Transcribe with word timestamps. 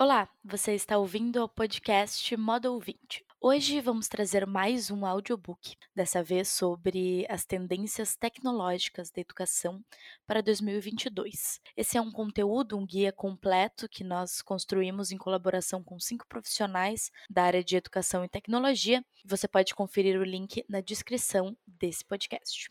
Olá, 0.00 0.26
você 0.42 0.74
está 0.74 0.96
ouvindo 0.96 1.44
o 1.44 1.48
podcast 1.48 2.34
Model 2.34 2.80
20. 2.80 3.22
Hoje 3.38 3.82
vamos 3.82 4.08
trazer 4.08 4.46
mais 4.46 4.90
um 4.90 5.04
audiobook, 5.04 5.76
dessa 5.94 6.22
vez 6.22 6.48
sobre 6.48 7.26
as 7.28 7.44
tendências 7.44 8.16
tecnológicas 8.16 9.10
da 9.10 9.20
educação 9.20 9.84
para 10.26 10.40
2022. 10.40 11.60
Esse 11.76 11.98
é 11.98 12.00
um 12.00 12.10
conteúdo, 12.10 12.78
um 12.78 12.86
guia 12.86 13.12
completo 13.12 13.86
que 13.90 14.02
nós 14.02 14.40
construímos 14.40 15.12
em 15.12 15.18
colaboração 15.18 15.84
com 15.84 16.00
cinco 16.00 16.26
profissionais 16.26 17.10
da 17.28 17.42
área 17.42 17.62
de 17.62 17.76
educação 17.76 18.24
e 18.24 18.28
tecnologia. 18.28 19.04
Você 19.26 19.46
pode 19.46 19.74
conferir 19.74 20.18
o 20.18 20.24
link 20.24 20.64
na 20.66 20.80
descrição 20.80 21.54
desse 21.66 22.02
podcast. 22.06 22.70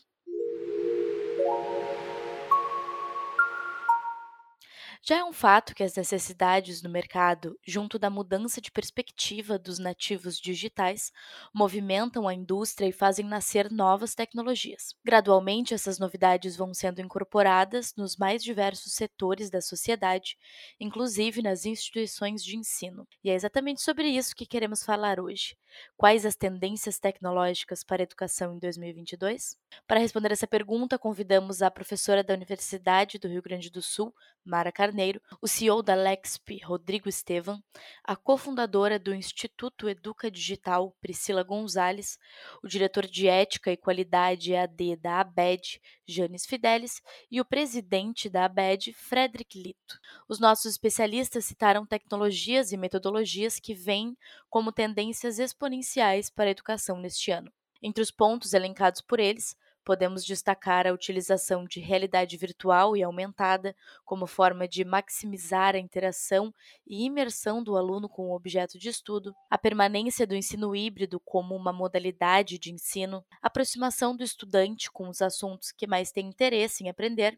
Já 5.02 5.16
é 5.16 5.24
um 5.24 5.32
fato 5.32 5.74
que 5.74 5.82
as 5.82 5.94
necessidades 5.94 6.82
do 6.82 6.88
mercado, 6.90 7.58
junto 7.66 7.98
da 7.98 8.10
mudança 8.10 8.60
de 8.60 8.70
perspectiva 8.70 9.58
dos 9.58 9.78
nativos 9.78 10.38
digitais, 10.38 11.10
movimentam 11.54 12.28
a 12.28 12.34
indústria 12.34 12.86
e 12.86 12.92
fazem 12.92 13.24
nascer 13.24 13.70
novas 13.70 14.14
tecnologias. 14.14 14.94
Gradualmente, 15.02 15.72
essas 15.72 15.98
novidades 15.98 16.54
vão 16.54 16.74
sendo 16.74 17.00
incorporadas 17.00 17.94
nos 17.96 18.18
mais 18.18 18.44
diversos 18.44 18.92
setores 18.92 19.48
da 19.48 19.62
sociedade, 19.62 20.36
inclusive 20.78 21.40
nas 21.40 21.64
instituições 21.64 22.44
de 22.44 22.58
ensino. 22.58 23.08
E 23.24 23.30
é 23.30 23.34
exatamente 23.34 23.80
sobre 23.80 24.06
isso 24.06 24.36
que 24.36 24.44
queremos 24.44 24.84
falar 24.84 25.18
hoje. 25.18 25.56
Quais 25.96 26.26
as 26.26 26.36
tendências 26.36 26.98
tecnológicas 26.98 27.82
para 27.82 28.02
a 28.02 28.04
educação 28.04 28.54
em 28.54 28.58
2022? 28.58 29.56
Para 29.86 30.00
responder 30.00 30.32
essa 30.32 30.46
pergunta, 30.46 30.98
convidamos 30.98 31.62
a 31.62 31.70
professora 31.70 32.22
da 32.22 32.34
Universidade 32.34 33.18
do 33.18 33.28
Rio 33.28 33.42
Grande 33.42 33.70
do 33.70 33.80
Sul, 33.80 34.14
Mara 34.44 34.72
Carneiro, 34.90 35.22
o 35.40 35.46
CEO 35.46 35.84
da 35.84 35.94
Lexp, 35.94 36.58
Rodrigo 36.64 37.08
Estevam, 37.08 37.62
a 38.02 38.16
cofundadora 38.16 38.98
do 38.98 39.14
Instituto 39.14 39.88
Educa 39.88 40.28
Digital, 40.28 40.96
Priscila 41.00 41.44
Gonzalez, 41.44 42.18
o 42.60 42.66
diretor 42.66 43.06
de 43.06 43.28
Ética 43.28 43.70
e 43.70 43.76
Qualidade 43.76 44.52
EAD 44.52 44.96
da 44.96 45.20
ABED, 45.20 45.80
Janes 46.08 46.44
Fidelis, 46.44 47.00
e 47.30 47.40
o 47.40 47.44
presidente 47.44 48.28
da 48.28 48.46
ABED, 48.46 48.92
Frederic 48.92 49.62
Lito. 49.62 50.00
Os 50.28 50.40
nossos 50.40 50.72
especialistas 50.72 51.44
citaram 51.44 51.86
tecnologias 51.86 52.72
e 52.72 52.76
metodologias 52.76 53.60
que 53.60 53.74
vêm 53.74 54.16
como 54.48 54.72
tendências 54.72 55.38
exponenciais 55.38 56.28
para 56.28 56.46
a 56.46 56.50
educação 56.50 56.98
neste 56.98 57.30
ano. 57.30 57.52
Entre 57.80 58.02
os 58.02 58.10
pontos 58.10 58.54
elencados 58.54 59.00
por 59.00 59.20
eles, 59.20 59.56
podemos 59.90 60.24
destacar 60.24 60.86
a 60.86 60.92
utilização 60.92 61.64
de 61.64 61.80
realidade 61.80 62.36
virtual 62.36 62.96
e 62.96 63.02
aumentada 63.02 63.74
como 64.04 64.24
forma 64.24 64.68
de 64.68 64.84
maximizar 64.84 65.74
a 65.74 65.80
interação 65.80 66.54
e 66.86 67.06
imersão 67.06 67.60
do 67.60 67.76
aluno 67.76 68.08
com 68.08 68.28
o 68.28 68.32
objeto 68.36 68.78
de 68.78 68.88
estudo, 68.88 69.34
a 69.50 69.58
permanência 69.58 70.24
do 70.24 70.36
ensino 70.36 70.76
híbrido 70.76 71.18
como 71.18 71.56
uma 71.56 71.72
modalidade 71.72 72.56
de 72.56 72.70
ensino, 72.70 73.24
a 73.42 73.48
aproximação 73.48 74.16
do 74.16 74.22
estudante 74.22 74.88
com 74.92 75.08
os 75.08 75.20
assuntos 75.20 75.72
que 75.72 75.88
mais 75.88 76.12
tem 76.12 76.28
interesse 76.28 76.84
em 76.84 76.88
aprender, 76.88 77.36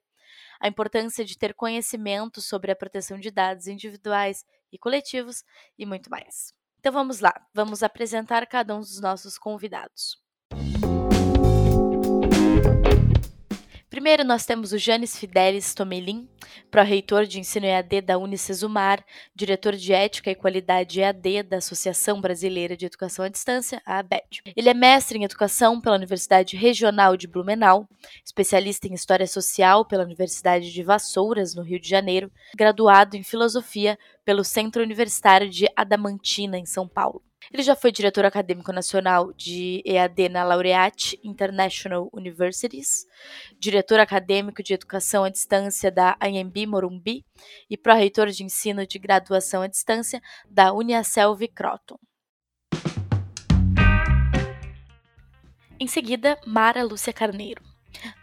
a 0.61 0.69
importância 0.69 1.25
de 1.25 1.39
ter 1.39 1.55
conhecimento 1.55 2.43
sobre 2.43 2.71
a 2.71 2.77
proteção 2.77 3.19
de 3.19 3.31
dados 3.31 3.67
individuais 3.67 4.45
e 4.71 4.77
coletivos 4.77 5.43
e 5.79 5.87
muito 5.87 6.11
mais. 6.11 6.53
Então 6.81 6.93
vamos 6.93 7.21
lá, 7.21 7.33
vamos 7.55 7.83
apresentar 7.83 8.47
cada 8.47 8.77
um 8.77 8.81
dos 8.81 9.01
nossos 9.01 9.39
convidados. 9.39 10.22
Primeiro, 13.93 14.25
nós 14.25 14.47
temos 14.47 14.73
o 14.73 14.79
Janes 14.79 15.15
Fidelis 15.19 15.75
Tomelin, 15.75 16.27
pró-reitor 16.71 17.27
de 17.27 17.39
ensino 17.39 17.67
EAD 17.67 18.01
da 18.01 18.17
Unicesumar, 18.17 19.05
diretor 19.35 19.77
de 19.77 19.93
ética 19.93 20.31
e 20.31 20.35
qualidade 20.35 20.99
EAD 20.99 21.43
da 21.43 21.59
Associação 21.59 22.19
Brasileira 22.19 22.75
de 22.75 22.87
Educação 22.87 23.23
à 23.23 23.29
Distância, 23.29 23.83
a 23.85 23.99
ABED. 23.99 24.45
Ele 24.57 24.71
é 24.71 24.73
mestre 24.73 25.19
em 25.19 25.25
educação 25.25 25.79
pela 25.79 25.97
Universidade 25.97 26.57
Regional 26.57 27.19
de 27.19 27.29
Blumenau, 27.29 27.87
especialista 28.25 28.89
em 28.89 28.95
história 28.95 29.27
social 29.27 29.85
pela 29.85 30.05
Universidade 30.05 30.73
de 30.73 30.83
Vassouras, 30.83 31.55
no 31.55 31.63
Rio 31.63 31.79
de 31.79 31.87
Janeiro, 31.87 32.33
graduado 32.57 33.15
em 33.15 33.23
filosofia 33.23 33.99
pelo 34.25 34.43
Centro 34.43 34.83
Universitário 34.83 35.51
de 35.51 35.69
Adamantina, 35.77 36.57
em 36.57 36.65
São 36.65 36.89
Paulo. 36.89 37.23
Ele 37.51 37.63
já 37.63 37.75
foi 37.75 37.91
diretor 37.91 38.25
acadêmico 38.25 38.73
nacional 38.73 39.33
de 39.33 39.83
EAD 39.85 40.29
na 40.29 40.45
Laureate 40.45 41.19
International 41.25 42.09
Universities, 42.13 43.07
diretor 43.59 43.99
acadêmico 43.99 44.63
de 44.63 44.75
educação 44.75 45.25
à 45.25 45.31
distância 45.31 45.91
da 45.91 46.17
IMB 46.23 46.67
Morumbi 46.67 47.25
e 47.69 47.77
pró-reitor 47.77 48.29
de 48.29 48.45
ensino 48.45 48.87
de 48.87 48.99
graduação 48.99 49.63
à 49.63 49.67
distância 49.67 50.21
da 50.49 50.73
Uniaselv 50.73 51.47
Croton. 51.49 51.99
Em 55.81 55.87
seguida, 55.89 56.39
Mara 56.47 56.85
Lúcia 56.85 57.13
Carneiro. 57.13 57.63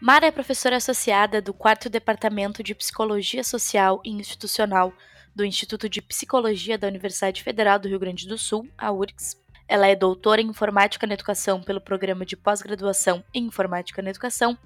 Mara 0.01 0.27
é 0.27 0.31
professora 0.31 0.77
associada 0.77 1.41
do 1.41 1.53
4 1.53 1.89
Departamento 1.89 2.63
de 2.63 2.73
Psicologia 2.73 3.43
Social 3.43 4.01
e 4.03 4.11
Institucional 4.11 4.93
do 5.35 5.45
Instituto 5.45 5.87
de 5.87 6.01
Psicologia 6.01 6.77
da 6.77 6.87
Universidade 6.87 7.43
Federal 7.43 7.79
do 7.79 7.87
Rio 7.87 7.99
Grande 7.99 8.27
do 8.27 8.37
Sul, 8.37 8.67
a 8.77 8.91
URGS. 8.91 9.37
Ela 9.67 9.87
é 9.87 9.95
doutora 9.95 10.41
em 10.41 10.47
Informática 10.47 11.05
na 11.05 11.13
Educação 11.13 11.61
pelo 11.61 11.79
Programa 11.79 12.25
de 12.25 12.35
Pós-Graduação 12.35 13.23
em 13.31 13.45
Informática 13.45 14.01
na 14.01 14.09
Educação, 14.09 14.57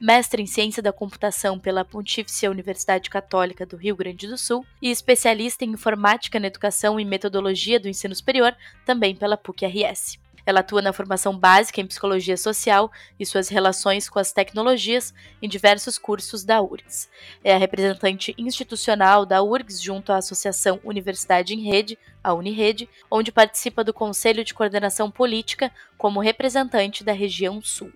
mestre 0.00 0.42
em 0.42 0.46
Ciência 0.46 0.82
da 0.82 0.92
Computação 0.92 1.58
pela 1.58 1.84
Pontifícia 1.84 2.50
Universidade 2.50 3.10
Católica 3.10 3.66
do 3.66 3.76
Rio 3.76 3.94
Grande 3.94 4.26
do 4.26 4.38
Sul 4.38 4.64
e 4.80 4.90
especialista 4.90 5.66
em 5.66 5.72
Informática 5.72 6.40
na 6.40 6.46
Educação 6.46 6.98
e 6.98 7.04
Metodologia 7.04 7.78
do 7.78 7.88
Ensino 7.88 8.14
Superior, 8.14 8.56
também 8.86 9.14
pela 9.14 9.36
PUC-RS. 9.36 10.18
Ela 10.48 10.60
atua 10.60 10.80
na 10.80 10.94
formação 10.94 11.38
básica 11.38 11.78
em 11.78 11.86
psicologia 11.86 12.34
social 12.34 12.90
e 13.20 13.26
suas 13.26 13.50
relações 13.50 14.08
com 14.08 14.18
as 14.18 14.32
tecnologias 14.32 15.12
em 15.42 15.48
diversos 15.48 15.98
cursos 15.98 16.42
da 16.42 16.62
URGS. 16.62 17.10
É 17.44 17.54
a 17.54 17.58
representante 17.58 18.34
institucional 18.38 19.26
da 19.26 19.42
URGS 19.42 19.82
junto 19.82 20.10
à 20.10 20.16
Associação 20.16 20.80
Universidade 20.82 21.52
em 21.52 21.60
Rede, 21.60 21.98
a 22.24 22.32
Unirede, 22.32 22.88
onde 23.10 23.30
participa 23.30 23.84
do 23.84 23.92
Conselho 23.92 24.42
de 24.42 24.54
Coordenação 24.54 25.10
Política 25.10 25.70
como 25.98 26.18
representante 26.18 27.04
da 27.04 27.12
região 27.12 27.60
Sul. 27.60 27.92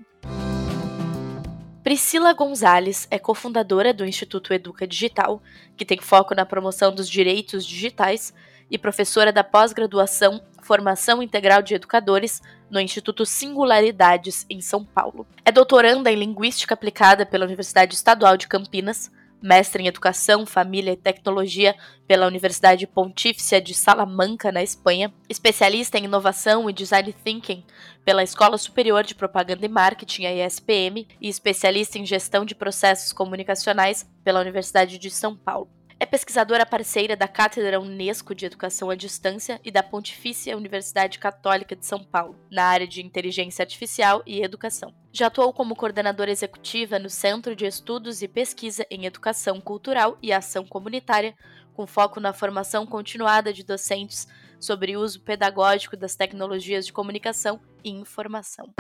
Priscila 1.82 2.34
Gonzalez 2.34 3.08
é 3.10 3.19
cofundadora 3.19 3.94
do 3.94 4.04
Instituto 4.04 4.52
Educa 4.52 4.86
Digital, 4.86 5.42
que 5.74 5.86
tem 5.86 5.98
foco 5.98 6.34
na 6.34 6.44
promoção 6.44 6.94
dos 6.94 7.08
direitos 7.08 7.64
digitais, 7.64 8.34
e 8.72 8.78
professora 8.78 9.31
da 9.31 9.44
pós-graduação 9.44 10.43
Formação 10.62 11.22
Integral 11.22 11.60
de 11.60 11.75
Educadores 11.75 12.41
no 12.71 12.81
Instituto 12.81 13.27
Singularidades, 13.27 14.47
em 14.49 14.62
São 14.62 14.83
Paulo. 14.83 15.27
É 15.44 15.53
doutoranda 15.53 16.10
em 16.10 16.16
Linguística 16.16 16.72
Aplicada 16.72 17.27
pela 17.27 17.44
Universidade 17.44 17.94
Estadual 17.94 18.37
de 18.38 18.49
Campinas, 18.49 19.11
mestre 19.43 19.82
em 19.82 19.88
Educação, 19.88 20.47
Família 20.47 20.93
e 20.93 20.97
Tecnologia 20.97 21.75
pela 22.06 22.27
Universidade 22.27 22.87
Pontifícia 22.87 23.61
de 23.61 23.75
Salamanca, 23.75 24.53
na 24.53 24.62
Espanha, 24.62 25.12
especialista 25.28 25.99
em 25.99 26.05
Inovação 26.05 26.71
e 26.71 26.72
Design 26.72 27.12
Thinking 27.12 27.65
pela 28.05 28.22
Escola 28.22 28.56
Superior 28.56 29.05
de 29.05 29.15
Propaganda 29.15 29.66
e 29.66 29.69
Marketing, 29.69 30.27
a 30.27 30.47
ESPM, 30.47 31.06
e 31.21 31.28
especialista 31.28 31.99
em 31.99 32.06
Gestão 32.06 32.44
de 32.44 32.55
Processos 32.55 33.12
Comunicacionais 33.12 34.09
pela 34.25 34.41
Universidade 34.41 34.99
de 34.99 35.11
São 35.11 35.37
Paulo. 35.37 35.69
É 36.02 36.04
pesquisadora 36.04 36.66
parceira 36.66 37.14
da 37.14 37.28
Cátedra 37.28 37.78
Unesco 37.78 38.34
de 38.34 38.44
Educação 38.44 38.90
à 38.90 38.96
Distância 38.96 39.60
e 39.64 39.70
da 39.70 39.84
Pontifícia 39.84 40.56
Universidade 40.56 41.16
Católica 41.16 41.76
de 41.76 41.86
São 41.86 42.02
Paulo, 42.02 42.36
na 42.50 42.64
área 42.64 42.88
de 42.88 43.00
Inteligência 43.00 43.62
Artificial 43.62 44.20
e 44.26 44.42
Educação. 44.42 44.92
Já 45.12 45.28
atuou 45.28 45.52
como 45.52 45.76
coordenadora 45.76 46.32
executiva 46.32 46.98
no 46.98 47.08
Centro 47.08 47.54
de 47.54 47.66
Estudos 47.66 48.20
e 48.20 48.26
Pesquisa 48.26 48.84
em 48.90 49.06
Educação 49.06 49.60
Cultural 49.60 50.18
e 50.20 50.32
Ação 50.32 50.66
Comunitária, 50.66 51.36
com 51.72 51.86
foco 51.86 52.19
na 52.19 52.32
formação 52.32 52.84
continuada 52.84 53.52
de 53.52 53.62
docentes 53.62 54.26
sobre 54.58 54.96
uso 54.96 55.20
pedagógico 55.20 55.96
das 55.96 56.16
tecnologias 56.16 56.84
de 56.84 56.93
comunicação 56.93 57.60
e 57.84 57.90
informação. 57.90 58.75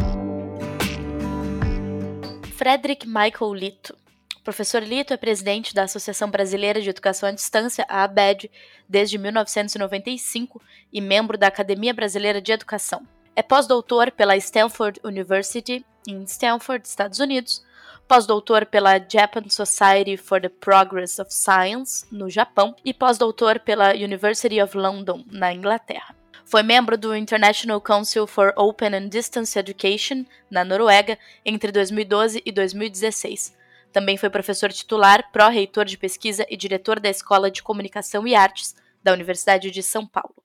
Frederick 2.56 3.06
Michael 3.06 3.54
Lito 3.54 4.01
professor 4.42 4.82
Lito 4.82 5.14
é 5.14 5.16
presidente 5.16 5.74
da 5.74 5.84
Associação 5.84 6.28
Brasileira 6.28 6.80
de 6.80 6.90
Educação 6.90 7.28
à 7.28 7.32
Distância, 7.32 7.86
a 7.88 8.02
ABED, 8.02 8.50
desde 8.88 9.16
1995 9.16 10.60
e 10.92 11.00
membro 11.00 11.38
da 11.38 11.46
Academia 11.46 11.94
Brasileira 11.94 12.40
de 12.40 12.52
Educação. 12.52 13.06
É 13.34 13.42
pós-doutor 13.42 14.10
pela 14.10 14.36
Stanford 14.36 15.00
University, 15.04 15.84
em 16.06 16.24
Stanford, 16.24 16.86
Estados 16.86 17.20
Unidos, 17.20 17.64
pós-doutor 18.08 18.66
pela 18.66 18.98
Japan 18.98 19.44
Society 19.48 20.16
for 20.16 20.40
the 20.40 20.48
Progress 20.48 21.20
of 21.20 21.32
Science, 21.32 22.04
no 22.10 22.28
Japão, 22.28 22.74
e 22.84 22.92
pós-doutor 22.92 23.60
pela 23.60 23.94
University 23.94 24.60
of 24.60 24.76
London, 24.76 25.24
na 25.30 25.52
Inglaterra. 25.54 26.14
Foi 26.44 26.62
membro 26.62 26.98
do 26.98 27.16
International 27.16 27.80
Council 27.80 28.26
for 28.26 28.52
Open 28.56 28.94
and 28.94 29.08
Distance 29.08 29.58
Education, 29.58 30.26
na 30.50 30.64
Noruega, 30.64 31.16
entre 31.46 31.72
2012 31.72 32.42
e 32.44 32.52
2016 32.52 33.61
também 33.92 34.16
foi 34.16 34.30
professor 34.30 34.72
titular, 34.72 35.30
pró-reitor 35.30 35.84
de 35.84 35.98
pesquisa 35.98 36.46
e 36.48 36.56
diretor 36.56 36.98
da 36.98 37.10
Escola 37.10 37.50
de 37.50 37.62
Comunicação 37.62 38.26
e 38.26 38.34
Artes 38.34 38.74
da 39.02 39.12
Universidade 39.12 39.70
de 39.70 39.82
São 39.82 40.06
Paulo. 40.06 40.42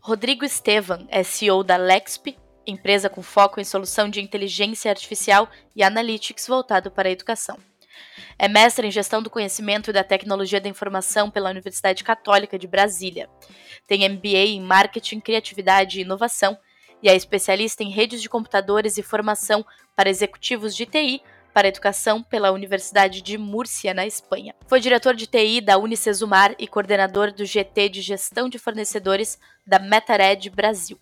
Rodrigo 0.00 0.44
Estevan 0.44 1.06
é 1.08 1.22
CEO 1.22 1.62
da 1.62 1.76
Lexp, 1.76 2.36
empresa 2.66 3.08
com 3.08 3.22
foco 3.22 3.60
em 3.60 3.64
solução 3.64 4.08
de 4.08 4.20
inteligência 4.20 4.90
artificial 4.90 5.48
e 5.76 5.82
analytics 5.82 6.46
voltado 6.46 6.90
para 6.90 7.08
a 7.08 7.12
educação. 7.12 7.56
É 8.38 8.48
mestre 8.48 8.86
em 8.86 8.90
gestão 8.90 9.22
do 9.22 9.30
conhecimento 9.30 9.90
e 9.90 9.92
da 9.92 10.02
tecnologia 10.02 10.60
da 10.60 10.68
informação 10.68 11.30
pela 11.30 11.50
Universidade 11.50 12.02
Católica 12.02 12.58
de 12.58 12.66
Brasília. 12.66 13.28
Tem 13.86 14.08
MBA 14.08 14.46
em 14.46 14.60
marketing, 14.60 15.20
criatividade 15.20 15.98
e 15.98 16.02
inovação 16.02 16.58
e 17.02 17.08
é 17.08 17.16
especialista 17.16 17.82
em 17.82 17.90
redes 17.90 18.22
de 18.22 18.28
computadores 18.28 18.96
e 18.96 19.02
formação 19.02 19.64
para 19.96 20.08
executivos 20.08 20.74
de 20.74 20.86
TI 20.86 21.22
para 21.52 21.68
educação 21.68 22.22
pela 22.22 22.50
Universidade 22.50 23.20
de 23.20 23.36
Múrcia, 23.36 23.92
na 23.92 24.06
Espanha. 24.06 24.54
Foi 24.66 24.80
diretor 24.80 25.14
de 25.14 25.26
TI 25.26 25.60
da 25.60 25.76
Unicesumar 25.76 26.54
e 26.58 26.66
coordenador 26.66 27.30
do 27.32 27.44
GT 27.44 27.88
de 27.90 28.00
Gestão 28.00 28.48
de 28.48 28.58
Fornecedores 28.58 29.38
da 29.66 29.78
MetaRed 29.78 30.48
Brasil. 30.50 30.98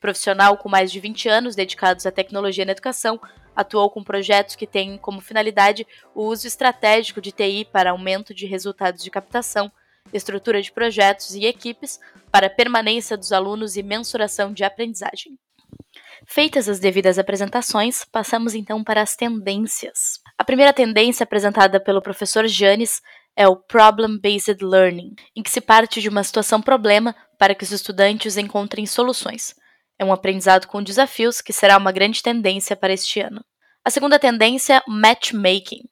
Profissional 0.00 0.56
com 0.58 0.68
mais 0.68 0.90
de 0.90 1.00
20 1.00 1.28
anos 1.28 1.54
dedicados 1.54 2.06
à 2.06 2.10
tecnologia 2.10 2.64
na 2.64 2.72
educação, 2.72 3.20
atuou 3.54 3.88
com 3.88 4.02
projetos 4.02 4.56
que 4.56 4.66
têm 4.66 4.98
como 4.98 5.20
finalidade 5.20 5.86
o 6.14 6.24
uso 6.24 6.46
estratégico 6.46 7.20
de 7.20 7.30
TI 7.30 7.64
para 7.64 7.90
aumento 7.90 8.34
de 8.34 8.46
resultados 8.46 9.02
de 9.02 9.10
captação, 9.10 9.70
estrutura 10.12 10.60
de 10.62 10.72
projetos 10.72 11.34
e 11.34 11.44
equipes 11.46 11.98
para 12.30 12.50
permanência 12.50 13.16
dos 13.16 13.32
alunos 13.32 13.76
e 13.76 13.82
mensuração 13.82 14.52
de 14.52 14.64
aprendizagem. 14.64 15.38
Feitas 16.26 16.68
as 16.68 16.78
devidas 16.78 17.18
apresentações, 17.18 18.04
passamos 18.04 18.54
então 18.54 18.82
para 18.82 19.02
as 19.02 19.14
tendências. 19.14 20.20
A 20.38 20.44
primeira 20.44 20.72
tendência 20.72 21.24
apresentada 21.24 21.78
pelo 21.78 22.00
professor 22.00 22.46
Janes 22.46 23.02
é 23.36 23.46
o 23.48 23.56
Problem 23.56 24.18
Based 24.18 24.64
Learning, 24.64 25.14
em 25.36 25.42
que 25.42 25.50
se 25.50 25.60
parte 25.60 26.00
de 26.00 26.08
uma 26.08 26.22
situação 26.22 26.62
problema 26.62 27.14
para 27.38 27.54
que 27.54 27.64
os 27.64 27.72
estudantes 27.72 28.36
encontrem 28.36 28.86
soluções. 28.86 29.54
É 29.98 30.04
um 30.04 30.12
aprendizado 30.12 30.66
com 30.66 30.82
desafios 30.82 31.40
que 31.40 31.52
será 31.52 31.76
uma 31.76 31.92
grande 31.92 32.22
tendência 32.22 32.74
para 32.74 32.92
este 32.92 33.20
ano. 33.20 33.44
A 33.84 33.90
segunda 33.90 34.18
tendência, 34.18 34.82
matchmaking. 34.88 35.82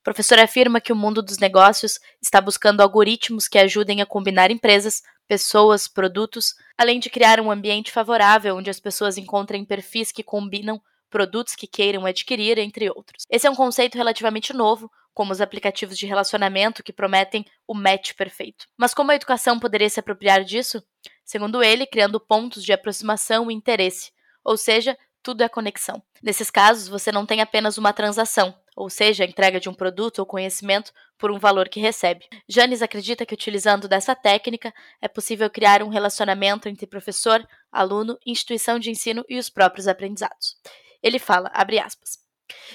O 0.00 0.02
professor 0.02 0.38
afirma 0.38 0.80
que 0.80 0.94
o 0.94 0.96
mundo 0.96 1.20
dos 1.20 1.36
negócios 1.36 1.98
está 2.22 2.40
buscando 2.40 2.80
algoritmos 2.80 3.46
que 3.46 3.58
ajudem 3.58 4.00
a 4.00 4.06
combinar 4.06 4.50
empresas, 4.50 5.02
pessoas, 5.28 5.86
produtos, 5.86 6.54
além 6.76 6.98
de 6.98 7.10
criar 7.10 7.38
um 7.38 7.50
ambiente 7.50 7.92
favorável 7.92 8.56
onde 8.56 8.70
as 8.70 8.80
pessoas 8.80 9.18
encontrem 9.18 9.62
perfis 9.62 10.10
que 10.10 10.22
combinam 10.22 10.80
produtos 11.10 11.54
que 11.54 11.66
queiram 11.66 12.06
adquirir, 12.06 12.56
entre 12.56 12.88
outros. 12.88 13.24
Esse 13.28 13.46
é 13.46 13.50
um 13.50 13.54
conceito 13.54 13.98
relativamente 13.98 14.54
novo, 14.54 14.90
como 15.12 15.32
os 15.32 15.40
aplicativos 15.42 15.98
de 15.98 16.06
relacionamento 16.06 16.82
que 16.82 16.94
prometem 16.94 17.44
o 17.68 17.74
match 17.74 18.14
perfeito. 18.14 18.66
Mas 18.78 18.94
como 18.94 19.10
a 19.10 19.16
educação 19.16 19.60
poderia 19.60 19.90
se 19.90 20.00
apropriar 20.00 20.42
disso? 20.44 20.82
Segundo 21.26 21.62
ele, 21.62 21.86
criando 21.86 22.18
pontos 22.18 22.64
de 22.64 22.72
aproximação 22.72 23.50
e 23.50 23.54
interesse, 23.54 24.12
ou 24.42 24.56
seja, 24.56 24.96
tudo 25.22 25.42
é 25.42 25.48
conexão. 25.48 26.02
Nesses 26.22 26.50
casos, 26.50 26.88
você 26.88 27.12
não 27.12 27.26
tem 27.26 27.42
apenas 27.42 27.76
uma 27.76 27.92
transação, 27.92 28.54
ou 28.76 28.88
seja, 28.88 29.24
a 29.24 29.26
entrega 29.26 29.60
de 29.60 29.68
um 29.68 29.74
produto 29.74 30.20
ou 30.20 30.26
conhecimento 30.26 30.92
por 31.18 31.30
um 31.30 31.38
valor 31.38 31.68
que 31.68 31.80
recebe. 31.80 32.26
Janes 32.48 32.82
acredita 32.82 33.26
que 33.26 33.34
utilizando 33.34 33.86
dessa 33.86 34.14
técnica 34.14 34.72
é 35.00 35.08
possível 35.08 35.50
criar 35.50 35.82
um 35.82 35.88
relacionamento 35.88 36.68
entre 36.68 36.86
professor, 36.86 37.46
aluno, 37.70 38.18
instituição 38.24 38.78
de 38.78 38.90
ensino 38.90 39.24
e 39.28 39.38
os 39.38 39.50
próprios 39.50 39.86
aprendizados. 39.86 40.56
Ele 41.02 41.18
fala, 41.18 41.50
abre 41.52 41.78
aspas, 41.78 42.18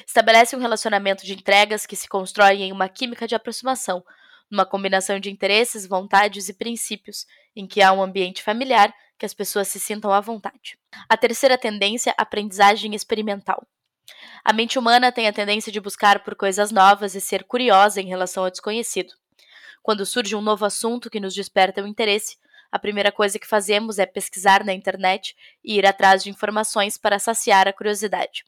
estabelece 0.05 0.55
um 0.55 0.59
relacionamento 0.59 1.25
de 1.25 1.33
entregas 1.33 1.85
que 1.85 1.95
se 1.95 2.07
constrói 2.07 2.61
em 2.61 2.71
uma 2.71 2.89
química 2.89 3.27
de 3.27 3.35
aproximação, 3.35 4.03
numa 4.49 4.65
combinação 4.65 5.19
de 5.19 5.31
interesses, 5.31 5.87
vontades 5.87 6.49
e 6.49 6.53
princípios, 6.53 7.25
em 7.55 7.65
que 7.65 7.81
há 7.81 7.91
um 7.91 8.01
ambiente 8.01 8.43
familiar 8.43 8.93
que 9.17 9.25
as 9.25 9.33
pessoas 9.33 9.67
se 9.67 9.79
sintam 9.79 10.11
à 10.11 10.19
vontade. 10.19 10.77
A 11.09 11.17
terceira 11.17 11.57
tendência, 11.57 12.13
aprendizagem 12.17 12.93
experimental. 12.93 13.65
A 14.43 14.53
mente 14.53 14.77
humana 14.77 15.11
tem 15.11 15.27
a 15.27 15.33
tendência 15.33 15.71
de 15.71 15.79
buscar 15.79 16.23
por 16.23 16.35
coisas 16.35 16.71
novas 16.71 17.15
e 17.15 17.21
ser 17.21 17.43
curiosa 17.43 18.01
em 18.01 18.07
relação 18.07 18.43
ao 18.43 18.51
desconhecido. 18.51 19.13
Quando 19.81 20.05
surge 20.05 20.35
um 20.35 20.41
novo 20.41 20.65
assunto 20.65 21.09
que 21.09 21.19
nos 21.19 21.33
desperta 21.33 21.83
o 21.83 21.87
interesse, 21.87 22.37
a 22.71 22.79
primeira 22.79 23.11
coisa 23.11 23.39
que 23.39 23.47
fazemos 23.47 23.99
é 23.99 24.05
pesquisar 24.05 24.63
na 24.63 24.73
internet 24.73 25.35
e 25.63 25.77
ir 25.77 25.85
atrás 25.85 26.23
de 26.23 26.29
informações 26.29 26.97
para 26.97 27.19
saciar 27.19 27.67
a 27.67 27.73
curiosidade. 27.73 28.43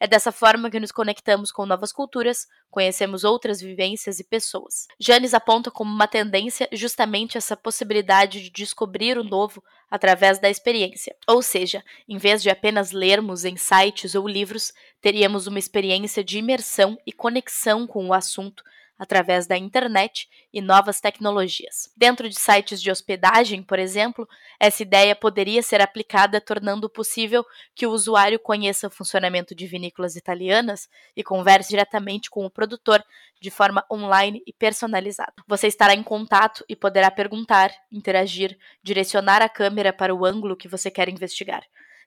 É 0.00 0.06
dessa 0.06 0.32
forma 0.32 0.70
que 0.70 0.80
nos 0.80 0.92
conectamos 0.92 1.50
com 1.52 1.66
novas 1.66 1.92
culturas, 1.92 2.46
conhecemos 2.70 3.24
outras 3.24 3.60
vivências 3.60 4.18
e 4.18 4.24
pessoas. 4.24 4.86
Janes 4.98 5.34
aponta 5.34 5.70
como 5.70 5.92
uma 5.92 6.08
tendência 6.08 6.68
justamente 6.72 7.38
essa 7.38 7.56
possibilidade 7.56 8.42
de 8.42 8.50
descobrir 8.50 9.16
o 9.16 9.24
novo 9.24 9.62
através 9.90 10.38
da 10.38 10.50
experiência. 10.50 11.14
Ou 11.28 11.40
seja, 11.40 11.84
em 12.08 12.18
vez 12.18 12.42
de 12.42 12.50
apenas 12.50 12.90
lermos 12.90 13.44
em 13.44 13.56
sites 13.56 14.14
ou 14.14 14.26
livros, 14.26 14.72
teríamos 15.00 15.46
uma 15.46 15.58
experiência 15.58 16.24
de 16.24 16.38
imersão 16.38 16.98
e 17.06 17.12
conexão 17.12 17.86
com 17.86 18.08
o 18.08 18.12
assunto 18.12 18.64
através 19.04 19.46
da 19.46 19.56
internet 19.56 20.28
e 20.52 20.60
novas 20.60 21.00
tecnologias. 21.00 21.90
Dentro 21.96 22.28
de 22.28 22.34
sites 22.34 22.82
de 22.82 22.90
hospedagem, 22.90 23.62
por 23.62 23.78
exemplo, 23.78 24.26
essa 24.58 24.82
ideia 24.82 25.14
poderia 25.14 25.62
ser 25.62 25.80
aplicada 25.80 26.40
tornando 26.40 26.90
possível 26.90 27.44
que 27.74 27.86
o 27.86 27.90
usuário 27.90 28.38
conheça 28.38 28.88
o 28.88 28.90
funcionamento 28.90 29.54
de 29.54 29.66
vinícolas 29.66 30.16
italianas 30.16 30.88
e 31.16 31.22
converse 31.22 31.68
diretamente 31.70 32.28
com 32.28 32.44
o 32.44 32.50
produtor 32.50 33.04
de 33.40 33.50
forma 33.50 33.84
online 33.92 34.42
e 34.46 34.52
personalizada. 34.52 35.34
Você 35.46 35.66
estará 35.66 35.94
em 35.94 36.02
contato 36.02 36.64
e 36.68 36.74
poderá 36.74 37.10
perguntar, 37.10 37.70
interagir, 37.92 38.58
direcionar 38.82 39.42
a 39.42 39.48
câmera 39.48 39.92
para 39.92 40.14
o 40.14 40.24
ângulo 40.24 40.56
que 40.56 40.68
você 40.68 40.90
quer 40.90 41.08
investigar, 41.08 41.62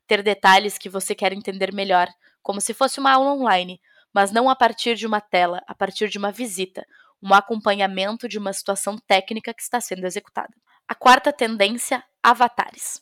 ter 0.07 0.23
detalhes 0.23 0.77
que 0.77 0.89
você 0.89 1.13
quer 1.13 1.31
entender 1.31 1.71
melhor, 1.71 2.07
como 2.41 2.59
se 2.59 2.73
fosse 2.73 2.99
uma 2.99 3.13
aula 3.13 3.33
online 3.33 3.79
mas 4.17 4.31
não 4.31 4.49
a 4.49 4.55
partir 4.55 4.95
de 4.95 5.05
uma 5.05 5.21
tela, 5.21 5.61
a 5.67 5.75
partir 5.75 6.09
de 6.09 6.17
uma 6.17 6.31
visita, 6.31 6.83
um 7.21 7.35
acompanhamento 7.35 8.27
de 8.27 8.39
uma 8.39 8.51
situação 8.51 8.97
técnica 8.97 9.53
que 9.53 9.61
está 9.61 9.79
sendo 9.79 10.07
executada. 10.07 10.51
A 10.87 10.95
quarta 10.95 11.31
tendência, 11.31 12.03
avatares. 12.23 12.99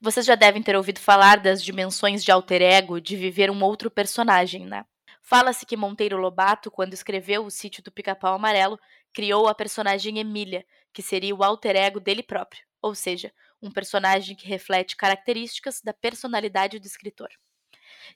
Vocês 0.00 0.26
já 0.26 0.34
devem 0.34 0.60
ter 0.60 0.74
ouvido 0.74 0.98
falar 0.98 1.38
das 1.38 1.62
dimensões 1.62 2.24
de 2.24 2.32
alter 2.32 2.62
ego, 2.62 3.00
de 3.00 3.16
viver 3.16 3.48
um 3.48 3.62
outro 3.62 3.92
personagem, 3.92 4.66
né? 4.66 4.84
Fala-se 5.22 5.64
que 5.64 5.76
Monteiro 5.76 6.16
Lobato, 6.16 6.68
quando 6.68 6.94
escreveu 6.94 7.46
O 7.46 7.50
Sítio 7.50 7.80
do 7.80 7.92
Pica-Pau 7.92 8.34
Amarelo, 8.34 8.76
criou 9.14 9.46
a 9.46 9.54
personagem 9.54 10.18
Emília, 10.18 10.66
que 10.92 11.00
seria 11.00 11.32
o 11.32 11.44
alter 11.44 11.76
ego 11.76 12.00
dele 12.00 12.24
próprio, 12.24 12.64
ou 12.82 12.92
seja, 12.92 13.32
um 13.62 13.70
personagem 13.70 14.34
que 14.34 14.48
reflete 14.48 14.96
características 14.96 15.80
da 15.80 15.92
personalidade 15.94 16.80
do 16.80 16.86
escritor. 16.86 17.28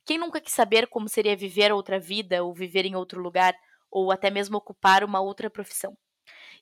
Quem 0.05 0.19
nunca 0.19 0.41
quis 0.41 0.53
saber 0.53 0.87
como 0.87 1.09
seria 1.09 1.37
viver 1.37 1.73
outra 1.73 1.99
vida, 1.99 2.43
ou 2.43 2.55
viver 2.55 2.85
em 2.85 2.95
outro 2.95 3.21
lugar, 3.21 3.55
ou 3.91 4.11
até 4.11 4.31
mesmo 4.31 4.57
ocupar 4.57 5.05
uma 5.05 5.21
outra 5.21 5.51
profissão? 5.51 5.97